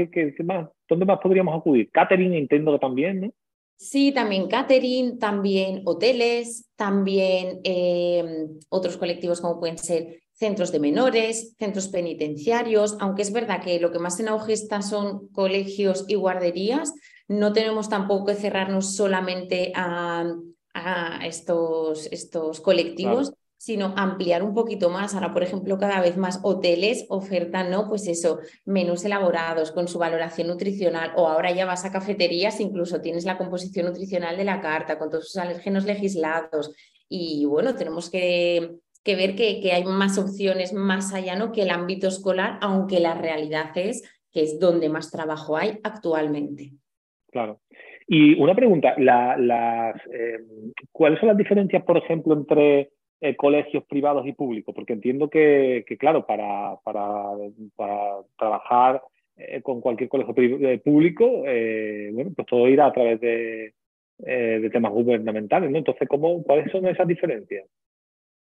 ¿Dónde 0.88 1.04
más 1.04 1.18
podríamos 1.22 1.58
acudir? 1.58 1.90
Catering, 1.90 2.34
entiendo 2.34 2.78
también, 2.78 3.20
¿no? 3.20 3.30
Sí, 3.76 4.12
también 4.12 4.48
catering, 4.48 5.18
también 5.18 5.82
hoteles, 5.84 6.70
también 6.76 7.60
em, 7.64 8.58
otros 8.68 8.96
colectivos 8.96 9.40
como 9.40 9.58
pueden 9.58 9.78
ser 9.78 10.20
centros 10.32 10.70
de 10.72 10.78
menores, 10.78 11.54
centros 11.58 11.88
penitenciarios, 11.88 12.96
aunque 13.00 13.22
es 13.22 13.32
verdad 13.32 13.62
que 13.62 13.80
lo 13.80 13.90
que 13.90 13.98
más 13.98 14.18
en 14.20 14.28
auge 14.28 14.52
está 14.52 14.80
son 14.80 15.28
colegios 15.28 16.04
y 16.08 16.14
guarderías, 16.14 16.94
no 17.28 17.52
tenemos 17.52 17.88
tampoco 17.88 18.26
que 18.26 18.34
cerrarnos 18.34 18.94
solamente 18.94 19.72
a, 19.74 20.24
a 20.74 21.24
estos, 21.24 22.06
estos 22.12 22.60
colectivos, 22.60 23.32
sino 23.56 23.94
ampliar 23.96 24.42
un 24.42 24.52
poquito 24.52 24.90
más. 24.90 25.14
Ahora, 25.14 25.32
por 25.32 25.42
ejemplo, 25.42 25.78
cada 25.78 26.00
vez 26.02 26.18
más 26.18 26.40
hoteles 26.42 27.06
ofertan, 27.08 27.70
¿no? 27.70 27.88
Pues 27.88 28.06
eso, 28.08 28.40
menús 28.66 29.04
elaborados 29.04 29.72
con 29.72 29.88
su 29.88 29.98
valoración 29.98 30.48
nutricional, 30.48 31.12
o 31.16 31.28
ahora 31.28 31.52
ya 31.52 31.64
vas 31.64 31.84
a 31.86 31.92
cafeterías, 31.92 32.60
incluso 32.60 33.00
tienes 33.00 33.24
la 33.24 33.38
composición 33.38 33.86
nutricional 33.86 34.36
de 34.36 34.44
la 34.44 34.60
carta, 34.60 34.98
con 34.98 35.08
todos 35.08 35.30
sus 35.30 35.38
alérgenos 35.38 35.86
legislados. 35.86 36.74
Y 37.08 37.46
bueno, 37.46 37.74
tenemos 37.74 38.10
que, 38.10 38.76
que 39.02 39.16
ver 39.16 39.34
que, 39.34 39.60
que, 39.60 39.72
hay 39.72 39.84
más 39.84 40.18
opciones 40.18 40.74
más 40.74 41.14
allá 41.14 41.36
¿no? 41.36 41.52
que 41.52 41.62
el 41.62 41.70
ámbito 41.70 42.08
escolar, 42.08 42.58
aunque 42.60 43.00
la 43.00 43.14
realidad 43.14 43.70
es 43.76 44.02
que 44.30 44.42
es 44.42 44.58
donde 44.58 44.88
más 44.88 45.10
trabajo 45.10 45.56
hay 45.56 45.78
actualmente. 45.84 46.74
Claro. 47.30 47.60
Y 48.06 48.38
una 48.40 48.54
pregunta, 48.54 48.94
las, 48.98 49.96
eh, 50.12 50.38
¿cuáles 50.92 51.18
son 51.20 51.28
las 51.28 51.38
diferencias, 51.38 51.82
por 51.84 51.96
ejemplo, 51.96 52.34
entre 52.34 52.90
eh, 53.20 53.34
colegios 53.36 53.84
privados 53.84 54.26
y 54.26 54.32
públicos? 54.32 54.74
Porque 54.74 54.92
entiendo 54.92 55.30
que, 55.30 55.84
claro, 55.98 56.26
para, 56.26 56.76
para, 56.84 58.20
trabajar 58.36 59.02
eh, 59.36 59.62
con 59.62 59.80
cualquier 59.80 60.10
colegio 60.10 60.34
público, 60.84 61.26
bueno, 62.12 62.30
pues 62.36 62.46
todo 62.46 62.68
irá 62.68 62.86
a 62.86 62.92
través 62.92 63.20
de, 63.20 63.72
de 64.18 64.70
temas 64.70 64.92
gubernamentales, 64.92 65.70
¿no? 65.70 65.78
Entonces, 65.78 66.06
¿cómo, 66.08 66.42
¿cuáles 66.42 66.70
son 66.70 66.86
esas 66.86 67.08
diferencias? 67.08 67.64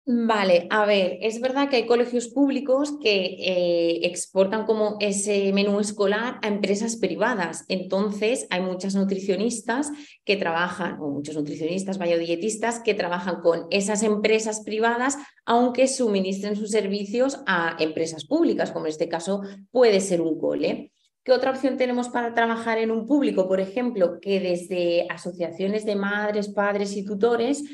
Vale, 0.09 0.67
a 0.69 0.85
ver, 0.85 1.17
es 1.19 1.41
verdad 1.41 1.67
que 1.67 1.75
hay 1.75 1.85
colegios 1.85 2.29
públicos 2.29 2.93
que 3.03 3.25
eh, 3.41 3.99
exportan 4.07 4.65
como 4.65 4.95
ese 5.01 5.51
menú 5.51 5.81
escolar 5.81 6.39
a 6.41 6.47
empresas 6.47 6.95
privadas. 6.95 7.65
Entonces, 7.67 8.47
hay 8.49 8.61
muchas 8.61 8.95
nutricionistas 8.95 9.91
que 10.23 10.37
trabajan, 10.37 10.97
o 11.01 11.09
muchos 11.09 11.35
nutricionistas, 11.35 11.99
biodietistas, 11.99 12.79
que 12.79 12.93
trabajan 12.93 13.41
con 13.41 13.67
esas 13.69 14.01
empresas 14.01 14.61
privadas, 14.61 15.17
aunque 15.45 15.89
suministren 15.89 16.55
sus 16.55 16.71
servicios 16.71 17.41
a 17.45 17.75
empresas 17.77 18.25
públicas, 18.25 18.71
como 18.71 18.85
en 18.85 18.91
este 18.91 19.09
caso 19.09 19.41
puede 19.71 19.99
ser 19.99 20.21
un 20.21 20.39
cole. 20.39 20.93
¿Qué 21.25 21.33
otra 21.33 21.51
opción 21.51 21.75
tenemos 21.75 22.07
para 22.07 22.33
trabajar 22.33 22.77
en 22.77 22.91
un 22.91 23.05
público? 23.05 23.49
Por 23.49 23.59
ejemplo, 23.59 24.21
que 24.21 24.39
desde 24.39 25.05
asociaciones 25.09 25.83
de 25.83 25.97
madres, 25.97 26.47
padres 26.47 26.95
y 26.95 27.03
tutores 27.03 27.65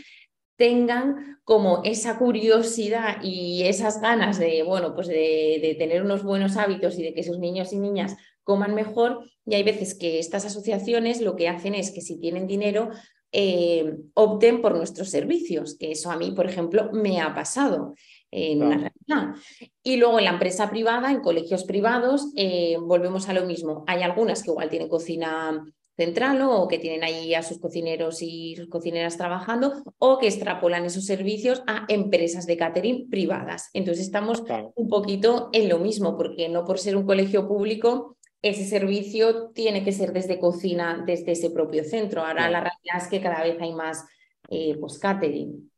tengan 0.56 1.40
como 1.44 1.82
esa 1.84 2.18
curiosidad 2.18 3.18
y 3.22 3.64
esas 3.64 4.02
ganas 4.02 4.40
de, 4.40 4.64
bueno, 4.64 4.96
pues 4.96 5.08
de, 5.08 5.76
tener 5.78 6.04
unos 6.04 6.24
buenos 6.24 6.58
hábitos 6.58 6.98
y 6.98 7.04
de 7.04 7.14
que 7.14 7.24
sus 7.24 7.40
niños 7.40 7.74
y 7.74 7.80
niñas 7.80 8.16
coman 8.44 8.76
mejor. 8.76 9.26
Y 9.46 9.56
hay 9.56 9.64
veces 9.64 9.96
que 9.96 10.20
estas 10.20 10.46
asociaciones 10.46 11.22
lo 11.22 11.36
que 11.36 11.50
hacen 11.50 11.76
es 11.76 11.92
que 11.92 12.02
si 12.02 12.20
tienen 12.20 12.48
dinero, 12.48 12.90
eh, 13.32 13.98
opten 14.14 14.62
por 14.62 14.76
nuestros 14.76 15.10
servicios, 15.10 15.76
que 15.78 15.92
eso 15.92 16.12
a 16.12 16.18
mí, 16.18 16.32
por 16.32 16.46
ejemplo, 16.46 16.92
me 16.94 17.20
ha 17.20 17.34
pasado 17.34 17.96
en 18.32 18.64
una 18.64 18.78
realidad. 19.08 19.36
Y 19.84 19.98
luego 19.98 20.20
en 20.20 20.26
la 20.26 20.32
empresa 20.32 20.70
privada, 20.70 21.12
en 21.12 21.22
colegios 21.22 21.66
privados, 21.66 22.32
eh, 22.36 22.78
volvemos 22.80 23.30
a 23.30 23.34
lo 23.34 23.46
mismo. 23.46 23.84
Hay 23.88 24.02
algunas 24.02 24.44
que 24.44 24.52
igual 24.52 24.70
tienen 24.70 24.88
cocina 24.88 25.64
central 25.96 26.42
o 26.42 26.68
que 26.68 26.80
tienen 26.80 27.04
ahí 27.04 27.34
a 27.34 27.44
sus 27.44 27.60
cocineros 27.60 28.22
y 28.22 28.56
sus 28.56 28.68
cocineras 28.68 29.18
trabajando 29.18 29.84
o 30.00 30.18
que 30.18 30.28
extrapolan 30.28 30.86
esos 30.86 31.06
servicios 31.06 31.64
a 31.68 31.86
empresas 31.88 32.46
de 32.48 32.58
catering 32.58 33.10
privadas. 33.10 33.70
Entonces 33.74 34.06
estamos 34.06 34.44
un 34.76 34.88
poquito 34.88 35.50
en 35.54 35.70
lo 35.70 35.80
mismo, 35.80 36.18
porque 36.18 36.50
no 36.50 36.66
por 36.66 36.80
ser 36.80 36.96
un 36.96 37.06
colegio 37.06 37.48
público, 37.48 38.18
ese 38.42 38.66
servicio 38.66 39.52
tiene 39.52 39.84
que 39.84 39.92
ser 39.92 40.12
desde 40.12 40.40
cocina, 40.40 41.04
desde 41.06 41.32
ese 41.32 41.52
propio 41.52 41.84
centro. 41.84 42.22
Ahora 42.22 42.50
la 42.50 42.60
realidad 42.60 42.98
es 42.98 43.08
que 43.08 43.22
cada 43.22 43.42
vez 43.44 43.58
hay 43.62 43.74
más 43.74 44.06
eh, 44.50 44.76
pues, 44.80 45.00
catering. 45.00 45.72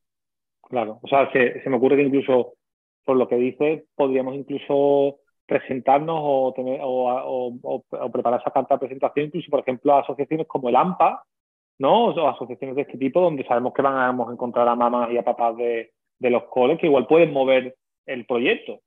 Claro, 0.62 1.00
o 1.04 1.08
sea, 1.08 1.32
se, 1.32 1.62
se 1.62 1.70
me 1.70 1.78
ocurre 1.78 1.98
que 1.98 2.04
incluso 2.04 2.56
por 3.06 3.18
lo 3.18 3.28
que 3.28 3.36
dices, 3.36 3.84
podríamos 3.96 4.36
incluso 4.36 5.20
presentarnos 5.46 6.18
o, 6.20 6.54
tener, 6.56 6.80
o, 6.84 7.84
preparar 8.12 8.42
esa 8.42 8.52
carta 8.52 8.76
de 8.76 8.80
presentación, 8.80 9.28
incluso, 9.28 9.50
por 9.50 9.60
ejemplo, 9.62 9.94
a 9.94 10.02
asociaciones 10.02 10.48
como 10.48 10.70
el 10.70 10.76
AMPA, 10.76 11.24
¿no? 11.80 12.06
O 12.06 12.28
asociaciones 12.28 12.76
de 12.76 12.84
este 12.84 12.98
tipo, 12.98 13.22
donde 13.22 13.46
sabemos 13.46 13.74
que 13.74 13.82
van 13.82 13.98
a 13.98 14.32
encontrar 14.32 14.68
a 14.68 14.76
mamás 14.76 15.12
y 15.12 15.18
a 15.18 15.24
papás 15.24 15.56
de, 15.58 15.92
de 16.20 16.30
los 16.30 16.44
coles 16.46 16.80
que 16.80 16.88
igual 16.88 17.08
pueden 17.08 17.34
mover 17.34 17.76
el 18.06 18.26
proyecto. 18.26 18.80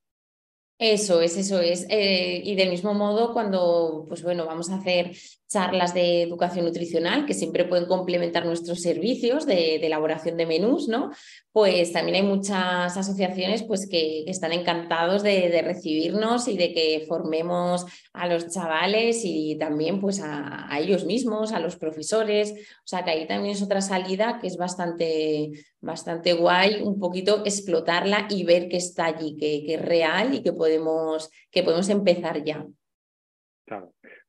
Eso 0.78 1.20
es, 1.20 1.36
eso 1.36 1.60
es. 1.60 1.86
Eh, 1.90 2.40
y 2.44 2.54
del 2.54 2.70
mismo 2.70 2.94
modo, 2.94 3.32
cuando 3.32 4.04
pues 4.06 4.22
bueno, 4.22 4.46
vamos 4.46 4.70
a 4.70 4.76
hacer 4.76 5.10
charlas 5.48 5.94
de 5.94 6.22
educación 6.22 6.66
nutricional 6.66 7.24
que 7.24 7.32
siempre 7.32 7.64
pueden 7.64 7.86
complementar 7.86 8.44
nuestros 8.44 8.82
servicios 8.82 9.46
de, 9.46 9.76
elaboración 9.76 10.36
de 10.36 10.44
menús, 10.44 10.88
¿no? 10.88 11.10
Pues 11.52 11.92
también 11.92 12.16
hay 12.16 12.22
muchas 12.22 12.96
asociaciones 12.96 13.62
pues, 13.62 13.88
que, 13.88 14.24
están 14.26 14.52
encantados 14.52 15.22
de, 15.22 15.62
recibirnos 15.62 16.48
y 16.48 16.56
de 16.58 16.72
que 16.72 17.04
formemos 17.08 17.86
a 18.12 18.28
los 18.28 18.48
chavales 18.50 19.22
y 19.24 19.56
también 19.56 20.00
pues, 20.00 20.20
a, 20.22 20.68
ellos 20.78 21.06
mismos, 21.06 21.52
a 21.52 21.60
los 21.60 21.76
profesores. 21.76 22.52
O 22.52 22.86
sea 22.86 23.02
que 23.04 23.10
ahí 23.10 23.26
también 23.26 23.54
es 23.54 23.62
otra 23.62 23.80
salida 23.80 24.38
que 24.40 24.48
es 24.48 24.58
bastante, 24.58 25.50
bastante 25.80 26.34
guay, 26.34 26.82
un 26.82 26.98
poquito 27.00 27.42
explotarla 27.46 28.28
y 28.28 28.44
ver 28.44 28.68
que 28.68 28.76
está 28.76 29.06
allí, 29.06 29.36
que, 29.36 29.64
que 29.64 29.74
es 29.74 29.82
real 29.82 30.34
y 30.34 30.42
que 30.42 30.52
podemos, 30.52 31.30
que 31.50 31.62
podemos 31.62 31.88
empezar 31.88 32.44
ya. 32.44 32.66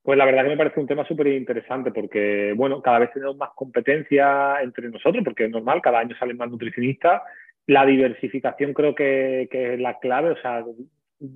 Pues 0.10 0.18
la 0.18 0.26
verdad 0.26 0.42
que 0.42 0.50
me 0.50 0.58
parece 0.58 0.80
un 0.80 0.88
tema 0.88 1.06
súper 1.06 1.28
interesante 1.28 1.92
porque, 1.92 2.52
bueno, 2.58 2.82
cada 2.82 2.98
vez 2.98 3.14
tenemos 3.14 3.38
más 3.38 3.52
competencia 3.54 4.60
entre 4.60 4.90
nosotros, 4.90 5.24
porque 5.24 5.46
es 5.46 5.52
normal, 5.52 5.84
cada 5.84 6.00
año 6.00 6.16
salen 6.18 6.36
más 6.36 6.50
nutricionistas. 6.50 7.22
La 7.68 7.86
diversificación 7.86 8.74
creo 8.74 8.96
que, 8.96 9.48
es 9.52 9.80
la 9.80 10.00
clave, 10.00 10.32
o 10.32 10.38
sea, 10.38 10.66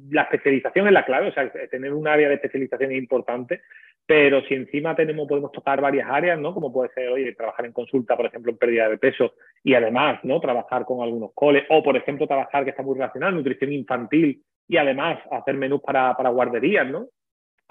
la 0.10 0.24
especialización 0.24 0.88
es 0.88 0.94
la 0.94 1.06
clave, 1.06 1.28
o 1.28 1.34
sea, 1.34 1.52
tener 1.70 1.94
un 1.94 2.08
área 2.08 2.28
de 2.28 2.34
especialización 2.34 2.94
es 2.94 2.98
importante, 2.98 3.62
pero 4.08 4.42
si 4.46 4.56
encima 4.56 4.96
tenemos, 4.96 5.28
podemos 5.28 5.52
tocar 5.52 5.80
varias 5.80 6.10
áreas, 6.10 6.40
¿no? 6.40 6.52
Como 6.56 6.74
puede 6.74 6.90
ser, 6.96 7.10
oye, 7.10 7.32
trabajar 7.36 7.68
en 7.68 7.74
consulta, 7.74 8.18
por 8.18 8.26
ejemplo, 8.26 8.54
en 8.54 8.58
pérdida 8.58 8.90
de 8.90 8.98
peso 8.98 9.36
y 9.64 9.76
además, 9.76 10.20
¿no? 10.24 10.40
Trabajar 10.40 10.84
con 10.86 11.04
algunos 11.04 11.30
coles 11.36 11.64
o, 11.70 11.84
por 11.84 11.96
ejemplo, 11.96 12.26
trabajar, 12.26 12.64
que 12.64 12.72
está 12.72 12.82
muy 12.82 12.96
relacionado, 12.96 13.34
nutrición 13.34 13.72
infantil 13.72 14.42
y 14.68 14.78
además 14.78 15.20
hacer 15.30 15.54
menús 15.58 15.82
para, 15.84 16.18
para 16.18 16.32
guarderías, 16.32 16.90
¿no? 16.90 17.10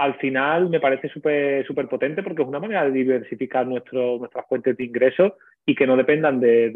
Al 0.03 0.15
final 0.17 0.69
me 0.69 0.81
parece 0.81 1.09
súper 1.09 1.65
súper 1.67 1.87
potente 1.87 2.23
porque 2.23 2.43
es 2.43 2.49
una 2.49 2.59
manera 2.59 2.85
de 2.85 2.91
diversificar 2.91 3.67
nuestro, 3.67 4.19
nuestras 4.19 4.47
fuentes 4.49 4.77
de 4.77 4.85
ingresos 4.85 5.33
y 5.65 5.75
que 5.75 5.87
no 5.87 5.97
dependan 5.97 6.41
de, 6.41 6.73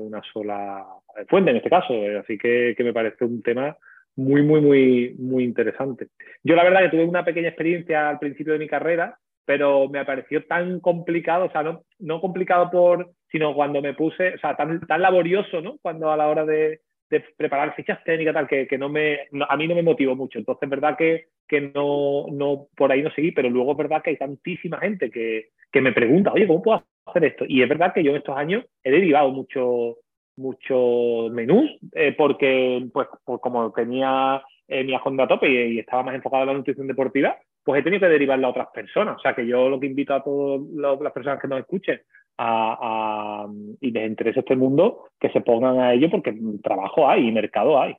una 0.00 0.22
sola 0.32 0.84
fuente 1.28 1.50
en 1.50 1.58
este 1.58 1.70
caso. 1.70 1.94
Así 2.20 2.38
que, 2.38 2.74
que, 2.76 2.84
me 2.84 2.92
parece 2.92 3.24
un 3.24 3.42
tema 3.42 3.76
muy, 4.16 4.42
muy, 4.42 4.60
muy, 4.60 5.14
muy 5.18 5.44
interesante. 5.44 6.08
Yo 6.42 6.56
la 6.56 6.64
verdad 6.64 6.80
que 6.80 6.88
tuve 6.88 7.04
una 7.04 7.24
pequeña 7.24 7.48
experiencia 7.48 8.08
al 8.08 8.18
principio 8.18 8.54
de 8.54 8.58
mi 8.58 8.68
carrera, 8.68 9.18
pero 9.44 9.88
me 9.88 10.04
pareció 10.04 10.44
tan 10.46 10.80
complicado, 10.80 11.44
o 11.44 11.50
sea, 11.50 11.62
no, 11.62 11.82
no 11.98 12.20
complicado 12.20 12.70
por, 12.70 13.10
sino 13.30 13.54
cuando 13.54 13.82
me 13.82 13.94
puse, 13.94 14.34
o 14.34 14.38
sea, 14.38 14.56
tan, 14.56 14.80
tan 14.86 15.02
laborioso, 15.02 15.60
¿no? 15.60 15.76
Cuando 15.82 16.10
a 16.10 16.16
la 16.16 16.28
hora 16.28 16.46
de, 16.46 16.80
de 17.10 17.24
preparar 17.36 17.74
fichas 17.74 18.02
técnicas, 18.04 18.34
tal, 18.34 18.48
que, 18.48 18.66
que 18.66 18.78
no 18.78 18.88
me, 18.88 19.20
a 19.48 19.56
mí 19.56 19.68
no 19.68 19.74
me 19.74 19.82
motivó 19.82 20.16
mucho. 20.16 20.38
Entonces, 20.38 20.62
es 20.62 20.70
verdad 20.70 20.96
que, 20.96 21.26
que 21.46 21.60
no, 21.60 22.26
no, 22.32 22.68
por 22.76 22.90
ahí 22.90 23.02
no 23.02 23.10
seguí, 23.10 23.32
pero 23.32 23.48
luego 23.48 23.72
es 23.72 23.78
verdad 23.78 24.02
que 24.02 24.10
hay 24.10 24.16
tantísima 24.16 24.78
gente 24.78 25.10
que, 25.10 25.50
que 25.70 25.80
me 25.80 25.92
pregunta, 25.92 26.32
oye, 26.32 26.46
¿cómo 26.46 26.62
puedo 26.62 26.84
hacer 27.06 27.24
esto? 27.24 27.44
Y 27.46 27.62
es 27.62 27.68
verdad 27.68 27.92
que 27.94 28.02
yo 28.02 28.10
en 28.10 28.18
estos 28.18 28.36
años 28.36 28.64
he 28.82 28.90
derivado 28.90 29.30
mucho, 29.30 29.98
muchos 30.36 31.30
menús, 31.32 31.70
eh, 31.92 32.14
porque, 32.16 32.86
pues, 32.92 33.08
pues, 33.24 33.40
como 33.40 33.72
tenía 33.72 34.42
eh, 34.68 34.84
mi 34.84 34.94
agenda 34.94 35.24
a 35.24 35.28
tope 35.28 35.48
y, 35.48 35.78
estaba 35.78 36.02
más 36.02 36.14
enfocado 36.14 36.42
en 36.42 36.48
la 36.48 36.54
nutrición 36.54 36.86
deportiva, 36.86 37.36
pues 37.62 37.80
he 37.80 37.84
tenido 37.84 38.00
que 38.00 38.12
derivarla 38.12 38.48
a 38.48 38.50
otras 38.50 38.68
personas. 38.72 39.16
O 39.16 39.20
sea, 39.20 39.34
que 39.34 39.46
yo 39.46 39.68
lo 39.68 39.80
que 39.80 39.86
invito 39.86 40.14
a 40.14 40.22
todas 40.22 40.60
las 41.00 41.12
personas 41.12 41.40
que 41.40 41.48
nos 41.48 41.60
escuchen 41.60 42.00
a, 42.38 43.46
y 43.80 43.90
les 43.90 44.08
interesa 44.08 44.40
este 44.40 44.56
mundo, 44.56 45.04
que 45.20 45.30
se 45.30 45.40
pongan 45.40 45.80
a 45.80 45.94
ello 45.94 46.10
porque 46.10 46.34
trabajo 46.62 47.08
hay 47.08 47.28
y 47.28 47.32
mercado 47.32 47.80
hay. 47.80 47.94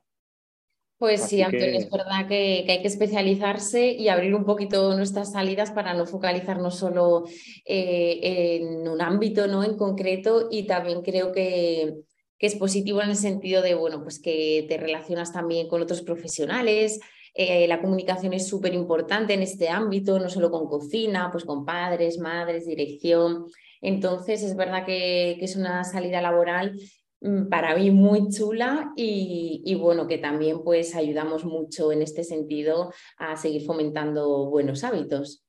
Pues 0.98 1.22
sí, 1.22 1.42
Antonio, 1.42 1.78
es 1.78 1.88
verdad 1.88 2.26
que, 2.26 2.64
hay 2.68 2.82
que 2.82 2.88
especializarse 2.88 3.92
y 3.92 4.08
abrir 4.08 4.34
un 4.34 4.44
poquito 4.44 4.96
nuestras 4.96 5.30
salidas 5.30 5.70
para 5.70 5.94
no 5.94 6.06
focalizarnos 6.06 6.76
solo 6.76 7.24
eh, 7.64 8.58
en 8.60 8.88
un 8.88 9.00
ámbito 9.00 9.46
¿no? 9.46 9.62
en 9.62 9.76
concreto 9.76 10.48
y 10.50 10.66
también 10.66 11.02
creo 11.02 11.30
que, 11.30 11.94
que, 12.36 12.46
es 12.46 12.56
positivo 12.56 13.00
en 13.00 13.10
el 13.10 13.16
sentido 13.16 13.62
de, 13.62 13.76
bueno, 13.76 14.02
pues 14.02 14.20
que 14.20 14.66
te 14.68 14.76
relacionas 14.76 15.32
también 15.32 15.68
con 15.68 15.82
otros 15.82 16.02
profesionales, 16.02 16.98
eh, 17.40 17.68
la 17.68 17.80
comunicación 17.80 18.32
es 18.32 18.48
súper 18.48 18.74
importante 18.74 19.32
en 19.32 19.42
este 19.42 19.68
ámbito, 19.68 20.18
no 20.18 20.28
solo 20.28 20.50
con 20.50 20.66
cocina, 20.66 21.28
pues 21.30 21.44
con 21.44 21.64
padres, 21.64 22.18
madres, 22.18 22.66
dirección. 22.66 23.46
Entonces, 23.80 24.42
es 24.42 24.56
verdad 24.56 24.84
que, 24.84 25.32
es 25.42 25.56
una 25.56 25.84
salida 25.84 26.20
laboral 26.20 26.78
mm, 27.20 27.48
para 27.48 27.76
mí 27.76 27.90
muy 27.90 28.28
chula 28.28 28.92
y, 28.96 29.74
bueno, 29.80 30.06
que 30.06 30.18
también 30.18 30.62
pues 30.62 30.94
ayudamos 30.94 31.44
mucho 31.44 31.92
en 31.92 32.02
este 32.02 32.24
sentido 32.24 32.92
a 33.16 33.36
seguir 33.36 33.64
fomentando 33.64 34.48
buenos 34.50 34.84
hábitos. 34.84 35.44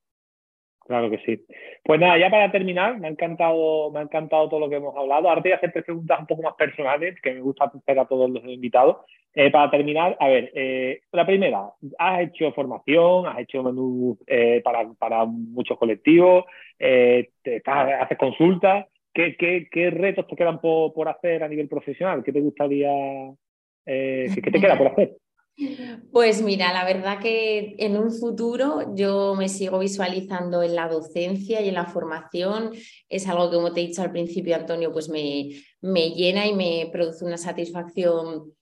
Claro 0.90 1.12
que 1.12 1.20
sí. 1.20 1.46
Pues 1.84 2.00
nada, 2.00 2.18
ya 2.18 2.32
para 2.32 2.52
terminar, 2.52 3.00
me 3.00 3.08
ha 3.08 3.12
encantado, 3.12 3.92
me 3.92 4.00
ha 4.00 4.02
encantado 4.02 4.50
todo 4.50 4.60
lo 4.60 4.70
que 4.72 4.78
hemos 4.78 4.98
hablado. 4.98 5.30
Ahora 5.30 5.40
te 5.40 5.50
voy 5.50 5.54
a 5.54 5.58
hacer 5.58 5.72
preguntas 5.72 6.20
un 6.20 6.26
poco 6.26 6.42
más 6.42 6.56
personales, 6.56 7.22
que 7.22 7.32
me 7.32 7.42
gusta 7.42 7.66
hacer 7.66 8.00
a 8.00 8.08
todos 8.08 8.28
los 8.28 8.44
invitados. 8.46 8.98
Eh, 9.36 9.52
para 9.52 9.70
terminar, 9.70 10.18
a 10.20 10.28
ver, 10.28 10.52
eh, 10.56 11.02
la 11.12 11.28
primera, 11.28 11.70
has 12.00 12.22
hecho 12.22 12.52
formación, 12.54 13.28
has 13.28 13.38
hecho 13.38 13.62
menús 13.62 14.18
eh, 14.26 14.62
para, 14.64 14.92
para, 14.98 15.26
muchos 15.26 15.78
colectivos, 15.78 16.46
te, 16.80 17.62
haces 17.68 18.18
consultas. 18.18 18.88
¿Qué, 19.14 19.36
qué, 19.38 19.68
qué 19.70 19.92
retos 19.92 20.26
te 20.26 20.36
quedan 20.36 20.60
por, 20.60 20.92
por, 20.92 21.08
hacer 21.08 21.44
a 21.44 21.48
nivel 21.48 21.70
profesional? 21.70 22.24
¿Qué 22.24 22.34
te 22.34 22.42
gustaría, 22.42 22.90
qué 23.86 24.42
te 24.42 24.60
queda 24.60 24.76
por 24.76 24.88
hacer? 24.88 25.18
Pues 26.12 26.42
mira, 26.42 26.72
la 26.74 26.86
verdad 26.86 27.20
que 27.20 27.76
en 27.80 27.98
un 27.98 28.12
futuro 28.12 28.96
yo 28.96 29.36
me 29.36 29.50
sigo 29.50 29.80
visualizando 29.80 30.64
en 30.64 30.76
la 30.76 30.88
docencia 30.88 31.62
y 31.62 31.70
en 31.70 31.76
la 31.76 31.86
formación. 31.86 32.72
Es 33.10 33.28
algo 33.28 33.50
que, 33.50 33.58
como 33.58 33.74
te 33.74 33.82
he 33.82 33.88
dicho 33.88 34.02
al 34.02 34.12
principio, 34.12 34.56
Antonio, 34.56 34.92
pues 34.92 35.10
me, 35.10 35.50
me 35.82 36.12
llena 36.12 36.48
y 36.48 36.54
me 36.54 36.90
produce 36.92 37.26
una 37.26 37.38
satisfacción 37.38 38.54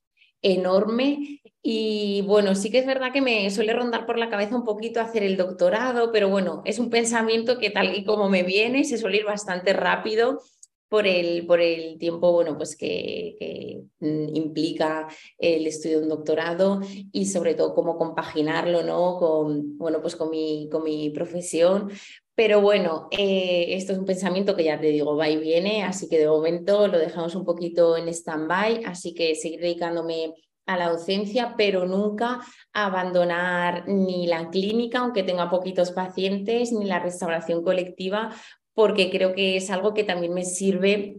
enorme. 0.42 1.42
Y 1.62 2.22
bueno, 2.26 2.56
sí 2.56 2.72
que 2.72 2.80
es 2.80 2.86
verdad 2.86 3.12
que 3.12 3.22
me 3.22 3.50
suele 3.52 3.74
rondar 3.74 4.06
por 4.06 4.18
la 4.18 4.30
cabeza 4.30 4.56
un 4.56 4.64
poquito 4.64 5.00
hacer 5.02 5.24
el 5.24 5.38
doctorado, 5.38 6.12
pero 6.12 6.30
bueno, 6.30 6.62
es 6.66 6.80
un 6.80 6.90
pensamiento 6.90 7.60
que 7.60 7.70
tal 7.70 7.96
y 7.96 8.06
como 8.06 8.30
me 8.30 8.44
viene, 8.44 8.86
se 8.86 8.98
suele 8.98 9.18
ir 9.18 9.26
bastante 9.26 9.74
rápido 9.74 10.42
por 10.90 11.06
el, 11.06 11.46
por 11.46 11.60
el 11.62 11.98
tiempo 11.98 12.32
bueno, 12.32 12.58
pues 12.58 12.76
que, 12.76 13.84
mm, 14.00 14.36
implica 14.36 15.08
el 15.38 15.68
estudio 15.68 15.98
de 15.98 16.04
un 16.04 16.10
doctorado 16.10 16.82
y 17.12 17.26
sobre 17.26 17.56
todo 17.56 17.74
cómo 17.74 17.98
compaginarlo 17.98 18.84
¿no? 18.84 19.18
con, 19.18 19.78
bueno, 19.78 20.02
pues 20.02 20.16
con, 20.16 20.30
mi, 20.30 20.70
con 20.72 20.84
mi 20.84 21.10
profesión. 21.10 21.90
Pero 22.36 22.62
bueno, 22.62 23.08
eh, 23.12 23.66
esto 23.70 23.94
es 23.94 24.00
un 24.00 24.06
pensamiento 24.06 24.56
que 24.56 24.66
ya 24.66 24.80
te 24.80 24.88
digo, 24.88 25.18
va 25.18 25.28
y 25.28 25.38
viene, 25.38 25.84
así 25.84 26.08
que 26.08 26.20
de 26.20 26.28
momento 26.28 26.88
lo 26.88 27.00
dejamos 27.00 27.34
un 27.34 27.44
poquito 27.44 27.98
en 27.98 28.08
stand-by, 28.10 28.84
así 28.86 29.16
que 29.16 29.34
seguir 29.34 29.60
dedicándome 29.60 30.36
a 30.68 30.78
la 30.78 30.90
docencia, 30.90 31.56
pero 31.58 31.86
nunca 31.86 32.42
abandonar 32.74 33.88
ni 33.88 34.28
la 34.28 34.50
clínica, 34.50 35.00
aunque 35.00 35.24
tenga 35.24 35.50
poquitos 35.50 35.92
pacientes, 35.92 36.72
ni 36.74 36.86
la 36.86 37.00
restauración 37.00 37.64
colectiva, 37.64 38.36
porque 38.78 39.10
creo 39.10 39.34
que 39.34 39.56
es 39.56 39.72
algo 39.72 39.96
que 39.96 40.04
también 40.04 40.36
me 40.36 40.44
sirve 40.44 41.16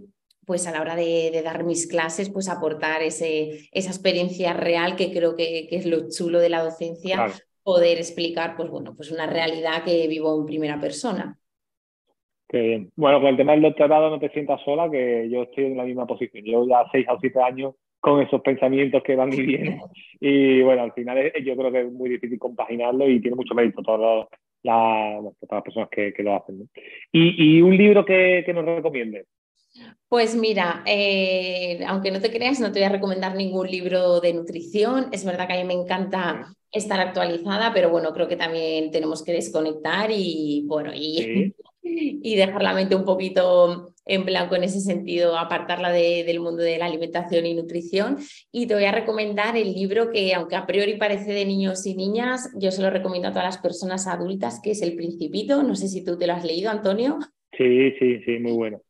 pues 0.47 0.69
a 0.69 0.71
la 0.71 0.81
hora 0.81 0.95
de, 0.95 1.43
dar 1.43 1.65
mis 1.65 1.89
clases, 1.89 2.31
pues 2.31 2.49
aportar 2.49 3.03
ese, 3.03 3.69
esa 3.73 3.91
experiencia 3.91 4.53
real 4.53 4.95
que 4.95 5.11
creo 5.11 5.35
que, 5.35 5.67
es 5.69 5.85
lo 5.85 6.09
chulo 6.09 6.39
de 6.39 6.51
la 6.51 6.63
docencia, 6.63 7.27
poder 7.65 7.99
explicar 7.99 8.55
pues 8.57 8.71
bueno, 8.71 8.95
pues 8.95 9.11
una 9.11 9.27
realidad 9.27 9.83
que 9.85 10.07
vivo 10.07 10.39
en 10.39 10.47
primera 10.47 10.81
persona. 10.81 11.37
Bueno, 12.95 13.21
con 13.21 13.31
el 13.31 13.37
tema 13.37 13.53
del 13.53 13.63
doctorado 13.63 14.09
no 14.09 14.21
te 14.21 14.31
sientas 14.31 14.61
sola, 14.65 14.89
que 14.89 15.29
yo 15.29 15.43
estoy 15.43 15.65
en 15.65 15.79
la 15.79 15.85
misma 15.85 16.07
posición. 16.07 16.45
Yo 16.45 16.65
ya 16.65 16.85
seis 16.93 17.07
o 17.11 17.19
siete 17.21 17.43
años 17.43 17.75
con 17.99 18.23
esos 18.23 18.41
pensamientos 18.41 19.03
que 19.03 19.17
van 19.17 19.33
y 19.33 19.43
vienen. 19.43 19.81
Y 20.21 20.63
bueno, 20.63 20.83
al 20.83 20.93
final 20.93 21.33
yo 21.45 21.57
creo 21.57 21.73
que 21.73 21.81
es 21.81 21.93
muy 21.93 22.09
difícil 22.09 22.39
compaginarlo 22.39 23.09
y 23.09 23.21
tiene 23.21 23.37
mucho 23.37 23.55
mérito 23.55 23.83
todas 24.63 25.23
las, 25.23 25.51
las 25.51 25.63
personas 25.63 25.89
que, 25.91 26.15
lo 26.19 26.37
hacen. 26.37 26.69
¿Y, 27.13 27.61
un 27.61 27.77
libro 27.77 28.05
que, 28.05 28.45
nos 28.55 28.65
recomiendes? 28.65 29.27
Pues 30.09 30.35
mira, 30.35 30.83
eh, 30.87 31.81
aunque 31.87 32.11
no 32.11 32.21
te 32.21 32.31
creas, 32.31 32.59
no 32.61 32.73
te 32.73 32.81
voy 32.81 32.87
a 32.87 32.93
recomendar 32.93 33.35
ningún 33.35 33.71
libro 33.71 34.21
de 34.21 34.33
nutrición. 34.33 35.09
Es 35.13 35.25
verdad 35.25 35.47
que 35.47 35.55
a 35.55 35.59
mí 35.59 35.65
me 35.65 35.75
encanta 35.75 36.55
estar 36.73 36.99
actualizada, 37.01 37.73
pero 37.73 37.91
bueno, 37.91 38.13
creo 38.13 38.29
que 38.29 38.37
también 38.37 38.91
tenemos 38.91 39.23
que 39.23 39.33
desconectar 39.33 40.11
y 40.11 40.65
bueno, 40.67 40.93
y, 40.95 41.55
y 41.83 42.37
dejar 42.37 42.63
la 42.63 42.75
mente 42.75 42.95
un 42.95 43.05
poquito 43.05 43.95
en 44.09 44.25
blanco 44.25 44.57
en 44.57 44.65
ese 44.65 44.81
sentido, 44.81 45.39
apartarla 45.39 45.93
del 45.93 46.41
mundo 46.41 46.63
de 46.63 46.79
la 46.79 46.87
alimentación 46.87 47.47
y 47.47 47.55
nutrición. 47.55 48.17
Y 48.51 48.67
te 48.67 48.75
voy 48.75 48.87
a 48.87 48.93
recomendar 48.93 49.57
el 49.57 49.73
libro 49.73 50.11
que, 50.11 50.35
aunque 50.35 50.57
a 50.57 50.67
priori 50.67 50.97
parece 50.97 51.33
de 51.33 51.45
niños 51.45 51.87
y 51.87 51.95
niñas, 51.95 52.51
yo 52.57 52.73
se 52.73 52.83
lo 52.83 52.91
recomiendo 52.91 53.29
a 53.29 53.33
todas 53.33 53.45
las 53.45 53.59
personas 53.59 54.07
adultas, 54.07 54.61
que 54.63 54.73
es 54.73 54.83
El 54.83 54.97
Principito. 54.97 55.63
No 55.63 55.77
sé 55.77 55.89
si 55.89 56.03
tú 56.03 56.19
te 56.19 56.27
lo 56.27 56.33
has 56.33 56.45
leído, 56.45 56.71
Antonio. 56.71 57.19
Sí, 57.57 57.93
sí, 57.99 58.21
sí, 58.25 58.39
muy 58.39 58.53
bueno. 58.53 58.81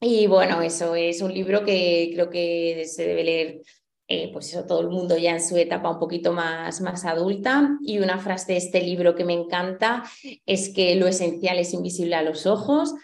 Y 0.00 0.26
bueno, 0.26 0.62
eso 0.62 0.94
es 0.94 1.20
un 1.20 1.34
libro 1.34 1.64
que 1.64 2.10
creo 2.14 2.30
que 2.30 2.84
se 2.86 3.06
debe 3.06 3.24
leer 3.24 3.60
eh, 4.06 4.28
pues 4.34 4.50
eso, 4.50 4.66
todo 4.66 4.82
el 4.82 4.90
mundo 4.90 5.16
ya 5.16 5.30
en 5.30 5.42
su 5.42 5.56
etapa 5.56 5.90
un 5.90 5.98
poquito 5.98 6.32
más, 6.32 6.80
más 6.82 7.04
adulta. 7.06 7.78
Y 7.82 7.98
una 7.98 8.18
frase 8.18 8.52
de 8.52 8.58
este 8.58 8.82
libro 8.82 9.14
que 9.14 9.24
me 9.24 9.32
encanta 9.32 10.04
es 10.44 10.68
que 10.74 10.94
lo 10.96 11.06
esencial 11.06 11.58
es 11.58 11.72
invisible 11.72 12.14
a 12.14 12.22
los 12.22 12.46
ojos, 12.46 12.94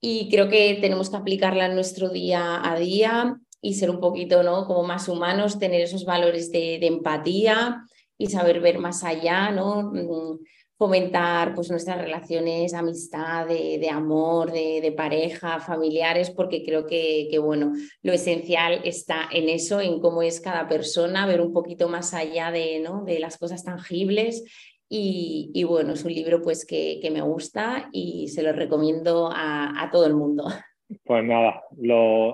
y 0.00 0.28
creo 0.30 0.48
que 0.48 0.78
tenemos 0.80 1.10
que 1.10 1.16
aplicarla 1.16 1.66
en 1.66 1.74
nuestro 1.74 2.08
día 2.08 2.60
a 2.62 2.78
día 2.78 3.40
y 3.60 3.74
ser 3.74 3.90
un 3.90 4.00
poquito 4.00 4.42
¿no? 4.42 4.66
como 4.66 4.84
más 4.84 5.08
humanos, 5.08 5.58
tener 5.58 5.80
esos 5.80 6.04
valores 6.04 6.52
de, 6.52 6.78
empatía 6.86 7.84
y 8.16 8.28
saber 8.28 8.60
ver 8.60 8.78
más 8.78 9.04
allá, 9.04 9.50
¿no? 9.50 9.90
Mm, 9.92 10.38
fomentar 10.76 11.56
pues, 11.56 11.70
nuestras 11.70 12.00
relaciones, 12.00 12.72
amistad, 12.72 13.48
de, 13.48 13.90
amor, 13.90 14.52
de, 14.52 14.94
pareja, 14.96 15.58
familiares, 15.58 16.30
porque 16.30 16.64
creo 16.64 16.86
que, 16.86 17.26
que, 17.28 17.40
bueno, 17.40 17.72
lo 18.02 18.12
esencial 18.12 18.80
está 18.84 19.28
en 19.32 19.48
eso, 19.48 19.80
en 19.80 19.98
cómo 20.00 20.22
es 20.22 20.40
cada 20.40 20.68
persona, 20.68 21.26
ver 21.26 21.40
un 21.40 21.52
poquito 21.52 21.88
más 21.88 22.14
allá 22.14 22.52
de, 22.52 22.78
¿no? 22.78 23.04
de 23.04 23.18
las 23.18 23.38
cosas 23.38 23.64
tangibles 23.64 24.44
y, 24.90 25.64
bueno, 25.64 25.92
es 25.92 26.04
un 26.04 26.12
libro 26.12 26.40
pues 26.40 26.64
que, 26.64 27.06
me 27.12 27.20
gusta 27.20 27.88
y 27.92 28.28
se 28.28 28.42
lo 28.42 28.52
recomiendo 28.52 29.30
a, 29.32 29.88
todo 29.92 30.06
el 30.06 30.14
mundo. 30.14 30.44
Pues 31.04 31.22
nada, 31.22 31.62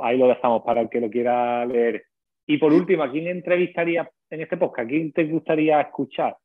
ahí 0.05 0.17
lo 0.17 0.29
dejamos 0.29 0.63
para 0.63 0.83
el 0.83 0.89
que 0.89 1.01
lo 1.01 1.11
quiera 1.11 1.67
leer. 1.67 2.05
Y 2.47 2.57
por 2.57 2.73
último, 2.73 3.03
¿a 3.03 3.11
quién 3.11 3.27
entrevistaría 3.27 4.09
en 4.31 4.43
este 4.43 4.57
podcast? 4.57 4.87
¿A 4.87 4.89
quién 4.89 5.11
te 5.11 5.25
gustaría 5.25 5.81
escuchar? 5.81 6.37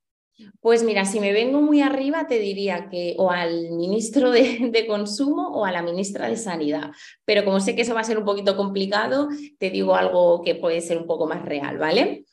Pues 0.60 0.84
mira, 0.84 1.06
si 1.06 1.20
me 1.20 1.34
vengo 1.34 1.62
muy 1.62 1.82
arriba, 1.82 2.26
te 2.26 2.40
diría 2.40 2.90
que 2.90 3.14
o 3.20 3.30
al 3.30 3.70
ministro 3.74 4.32
de, 4.32 4.72
de, 4.72 4.88
Consumo 4.88 5.50
o 5.50 5.66
a 5.66 5.72
la 5.72 5.84
ministra 5.84 6.28
de 6.28 6.36
Sanidad. 6.36 6.90
Pero 7.26 7.46
como 7.46 7.60
sé 7.60 7.76
que 7.76 7.84
eso 7.84 7.94
va 7.94 8.00
a 8.02 8.06
ser 8.06 8.18
un 8.18 8.26
poquito 8.26 8.58
complicado, 8.58 9.28
te 9.60 9.70
digo 9.70 9.94
algo 9.94 10.42
que 10.42 10.56
puede 10.56 10.82
ser 10.82 10.98
un 10.98 11.06
poco 11.06 11.28
más 11.28 11.46
real, 11.46 11.78
¿vale? 11.78 12.26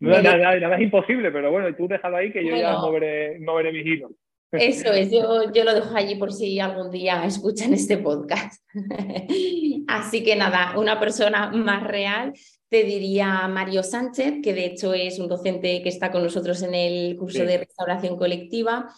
Nada, 0.00 0.76
es 0.76 0.82
imposible, 0.82 1.30
pero 1.30 1.50
bueno, 1.50 1.74
tú 1.74 1.88
déjalo 1.88 2.16
ahí 2.16 2.32
que 2.32 2.44
yo 2.46 2.56
ya 2.56 2.78
moveré, 2.78 3.38
moveré 3.40 3.72
mis 3.72 3.86
hilos. 3.86 4.12
Eso 4.52 4.92
es, 4.92 5.10
yo, 5.10 5.52
yo, 5.52 5.64
lo 5.64 5.74
dejo 5.74 5.94
allí 5.94 6.14
por 6.14 6.32
si 6.32 6.60
algún 6.60 6.90
día 6.90 7.24
escuchan 7.24 7.74
este 7.74 7.98
podcast. 7.98 8.62
Así 9.88 10.22
que 10.22 10.36
nada, 10.36 10.78
una 10.78 11.00
persona 11.00 11.50
más 11.50 11.82
real 11.84 12.32
te 12.68 12.84
diría 12.84 13.46
Mario 13.48 13.82
Sánchez, 13.82 14.36
que 14.42 14.54
de 14.54 14.66
hecho 14.66 14.94
es 14.94 15.18
un 15.18 15.28
docente 15.28 15.82
que 15.82 15.88
está 15.88 16.10
con 16.10 16.22
nosotros 16.22 16.62
en 16.62 16.74
el 16.74 17.16
curso 17.16 17.44
de 17.44 17.58
restauración 17.58 18.16
colectiva 18.16 18.88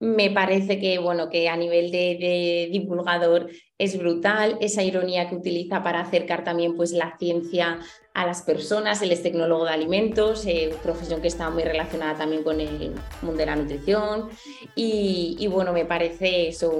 me 0.00 0.30
parece 0.30 0.78
que, 0.78 0.98
bueno, 0.98 1.28
que 1.28 1.48
a 1.48 1.56
nivel 1.56 1.90
de, 1.90 2.68
divulgador 2.70 3.50
es 3.78 3.98
brutal 3.98 4.56
esa 4.60 4.82
ironía 4.82 5.28
que 5.28 5.34
utiliza 5.34 5.82
para 5.82 6.00
acercar 6.00 6.44
también 6.44 6.76
pues, 6.76 6.92
la 6.92 7.16
ciencia 7.18 7.80
a 8.18 8.26
las 8.26 8.42
personas. 8.42 9.00
Él 9.00 9.12
es 9.12 9.22
tecnólogo 9.22 9.64
de 9.64 9.70
alimentos, 9.70 10.44
eh, 10.44 10.74
profesión 10.82 11.22
que 11.22 11.28
está 11.28 11.50
muy 11.50 11.62
relacionada 11.62 12.18
también 12.18 12.42
con 12.42 12.60
el 12.60 12.92
mundo 13.22 13.38
de 13.38 13.46
la 13.46 13.54
nutrición. 13.54 14.28
Y, 14.74 15.46
bueno, 15.46 15.72
me 15.72 15.84
parece 15.84 16.48
eso, 16.48 16.70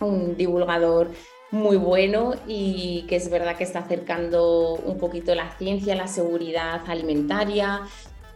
un, 0.00 0.36
divulgador 0.36 1.08
muy 1.50 1.76
bueno 1.76 2.34
y 2.46 3.04
que 3.08 3.16
es 3.16 3.28
verdad 3.30 3.56
que 3.56 3.64
está 3.64 3.80
acercando 3.80 4.74
un 4.74 4.96
poquito 4.96 5.34
la 5.34 5.50
ciencia, 5.58 5.94
la 5.96 6.06
seguridad 6.06 6.80
alimentaria 6.86 7.82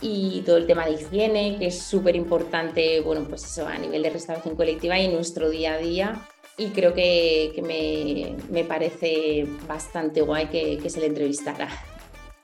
y 0.00 0.42
todo 0.42 0.56
el 0.56 0.66
tema 0.66 0.86
de 0.86 0.92
higiene, 0.92 1.56
que 1.58 1.68
es 1.68 1.80
súper 1.80 2.16
importante, 2.16 3.00
bueno, 3.00 3.24
pues 3.28 3.44
eso 3.44 3.66
a 3.66 3.78
nivel 3.78 4.02
de 4.02 4.10
restauración 4.10 4.56
colectiva 4.56 4.98
y 4.98 5.06
en 5.06 5.14
nuestro 5.14 5.48
día 5.50 5.74
a 5.74 5.78
día. 5.78 6.28
Y 6.58 6.70
creo 6.70 6.94
que, 6.94 7.52
que 7.54 7.62
me, 7.62 8.36
me, 8.50 8.64
parece 8.64 9.44
bastante 9.68 10.22
guay 10.22 10.46
que, 10.46 10.78
que, 10.78 10.88
se 10.88 11.00
le 11.00 11.06
entrevistara. 11.06 11.68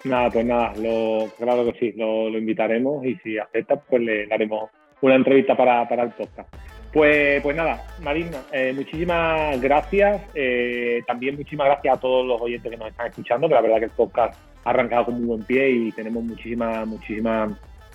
Nada, 0.05 0.31
pues 0.31 0.45
nada, 0.45 0.75
lo, 0.77 1.29
claro 1.39 1.65
que 1.65 1.79
sí, 1.79 1.93
lo, 1.97 2.29
lo 2.29 2.37
invitaremos 2.37 3.05
y 3.07 3.15
si 3.17 3.39
acepta, 3.39 3.77
pues 3.77 4.03
le 4.03 4.27
daremos 4.27 4.71
una 5.01 5.15
entrevista 5.15 5.57
para, 5.57 5.89
para 5.89 6.05
el 6.05 6.11
podcast. 6.11 6.53
Pues, 6.93 7.43
pues 7.43 7.57
nada, 7.57 7.87
Marina, 8.03 8.43
eh, 8.53 8.73
muchísimas 8.75 9.59
gracias. 9.63 10.21
Eh, 10.35 11.03
también 11.07 11.37
muchísimas 11.37 11.69
gracias 11.69 11.97
a 11.97 12.01
todos 12.01 12.27
los 12.27 12.39
oyentes 12.39 12.71
que 12.71 12.77
nos 12.77 12.89
están 12.89 13.07
escuchando, 13.07 13.49
que 13.49 13.55
la 13.55 13.63
verdad 13.63 13.79
que 13.79 13.85
el 13.87 13.91
podcast 13.93 14.39
ha 14.65 14.71
arrancado 14.71 15.07
con 15.07 15.15
muy 15.15 15.25
buen 15.25 15.43
pie 15.45 15.71
y 15.71 15.93
tenemos 15.93 16.23
muchísimas, 16.23 16.87
muchísimas 16.87 17.53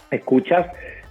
escuchas. 0.09 0.65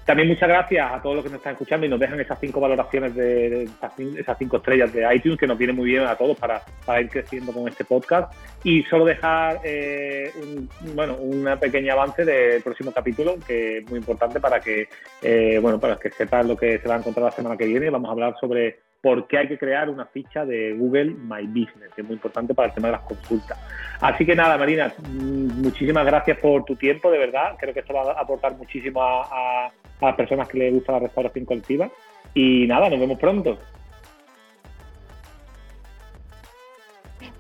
También 0.07 0.29
muchas 0.29 0.49
gracias 0.49 0.93
a 0.93 1.03
todos 1.03 1.17
los 1.17 1.25
que 1.25 1.31
nos 1.31 1.39
están 1.39 1.55
escuchando 1.55 1.85
y 1.85 1.89
nos 1.89 1.99
dejan 1.99 2.21
esas 2.21 2.39
cinco 2.39 2.61
valoraciones 2.61 3.13
de, 3.17 3.65
esas, 3.65 4.39
cinco 4.39 4.59
estrellas 4.59 4.93
de 4.93 5.05
iTunes 5.13 5.37
que 5.37 5.49
nos 5.49 5.59
viene 5.59 5.73
muy 5.73 5.91
bien 5.91 6.05
a 6.05 6.15
todos 6.15 6.39
para, 6.39 6.63
para 6.85 7.01
ir 7.01 7.09
creciendo 7.09 7.53
con 7.53 7.67
este 7.67 7.85
podcast. 7.85 8.33
Y 8.63 8.85
solo 8.85 9.05
dejar 9.05 9.59
eh, 9.65 10.31
un, 10.41 10.69
bueno, 10.95 11.17
una 11.17 11.59
pequeña 11.59 11.95
avance 11.95 12.25
del 12.25 12.63
próximo 12.63 12.93
capítulo 12.93 13.35
que 13.45 13.79
es 13.79 13.91
muy 13.91 13.99
importante 13.99 14.39
para 14.39 14.61
que 14.61 14.89
eh, 15.23 15.59
bueno 15.61 15.81
para 15.81 15.97
que 15.97 16.11
sepan 16.11 16.47
lo 16.47 16.57
que 16.57 16.79
se 16.79 16.87
va 16.87 16.95
a 16.95 16.99
encontrar 16.99 17.25
la 17.25 17.33
semana 17.33 17.57
que 17.57 17.67
viene. 17.67 17.91
Vamos 17.91 18.09
a 18.09 18.13
hablar 18.13 18.37
sobre 18.41 18.86
por 19.01 19.27
qué 19.27 19.39
hay 19.39 19.49
que 19.49 19.59
crear 19.59 19.89
una 19.89 20.07
ficha 20.07 20.45
de 20.45 20.75
Google 20.75 21.15
My 21.15 21.47
Business, 21.47 21.93
que 21.95 22.03
es 22.03 22.07
muy 22.07 22.15
importante 22.15 22.55
para 22.55 22.69
el 22.69 22.75
tema 22.75 22.89
de 22.89 22.93
las 22.93 23.03
consultas. 23.03 23.59
Así 24.01 24.27
que 24.27 24.35
nada, 24.35 24.59
Marina, 24.59 24.93
muchísimas 25.11 26.05
gracias 26.05 26.39
por 26.39 26.65
tu 26.65 26.77
tiempo, 26.77 27.11
de 27.11 27.19
verdad. 27.19 27.57
Creo 27.59 27.73
que 27.73 27.81
esto 27.81 27.95
va 27.95 28.13
a 28.13 28.21
aportar 28.21 28.57
muchísimo 28.57 29.01
a 29.03 29.71
a 30.01 30.07
las 30.07 30.17
personas 30.17 30.49
que 30.49 30.59
les 30.59 30.73
gusta 30.73 30.93
la 30.93 30.99
restauración 31.01 31.45
colectiva. 31.45 31.91
Y 32.35 32.67
nada, 32.67 32.91
nos 32.91 33.01
vemos 33.01 33.19
pronto. 33.19 33.59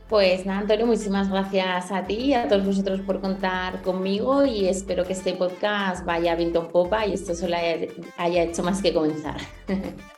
Pues 0.08 0.46
nada, 0.46 0.60
Antonio, 0.60 0.86
muchísimas 0.86 1.28
gracias 1.28 1.90
a 1.90 2.04
ti 2.04 2.14
y 2.14 2.34
a 2.34 2.46
todos 2.46 2.64
vosotros 2.64 3.00
por 3.00 3.20
contar 3.20 3.82
conmigo 3.82 4.44
y 4.44 4.68
espero 4.68 5.04
que 5.04 5.14
este 5.14 5.32
podcast 5.32 6.04
vaya 6.04 6.36
viento 6.36 6.60
en 6.60 6.68
popa 6.68 7.06
y 7.06 7.14
esto 7.14 7.34
solo 7.34 7.56
haya 7.56 8.42
hecho 8.42 8.62
más 8.62 8.80
que 8.80 8.94
comenzar. 8.94 9.36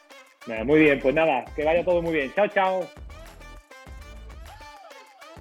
Muy 0.65 0.81
bien, 0.81 0.99
pues 1.01 1.15
nada, 1.15 1.45
que 1.55 1.65
vaya 1.65 1.85
todo 1.85 2.03
muy 2.03 2.13
bien. 2.13 2.33
Chao, 2.35 2.49
chao. 2.49 3.08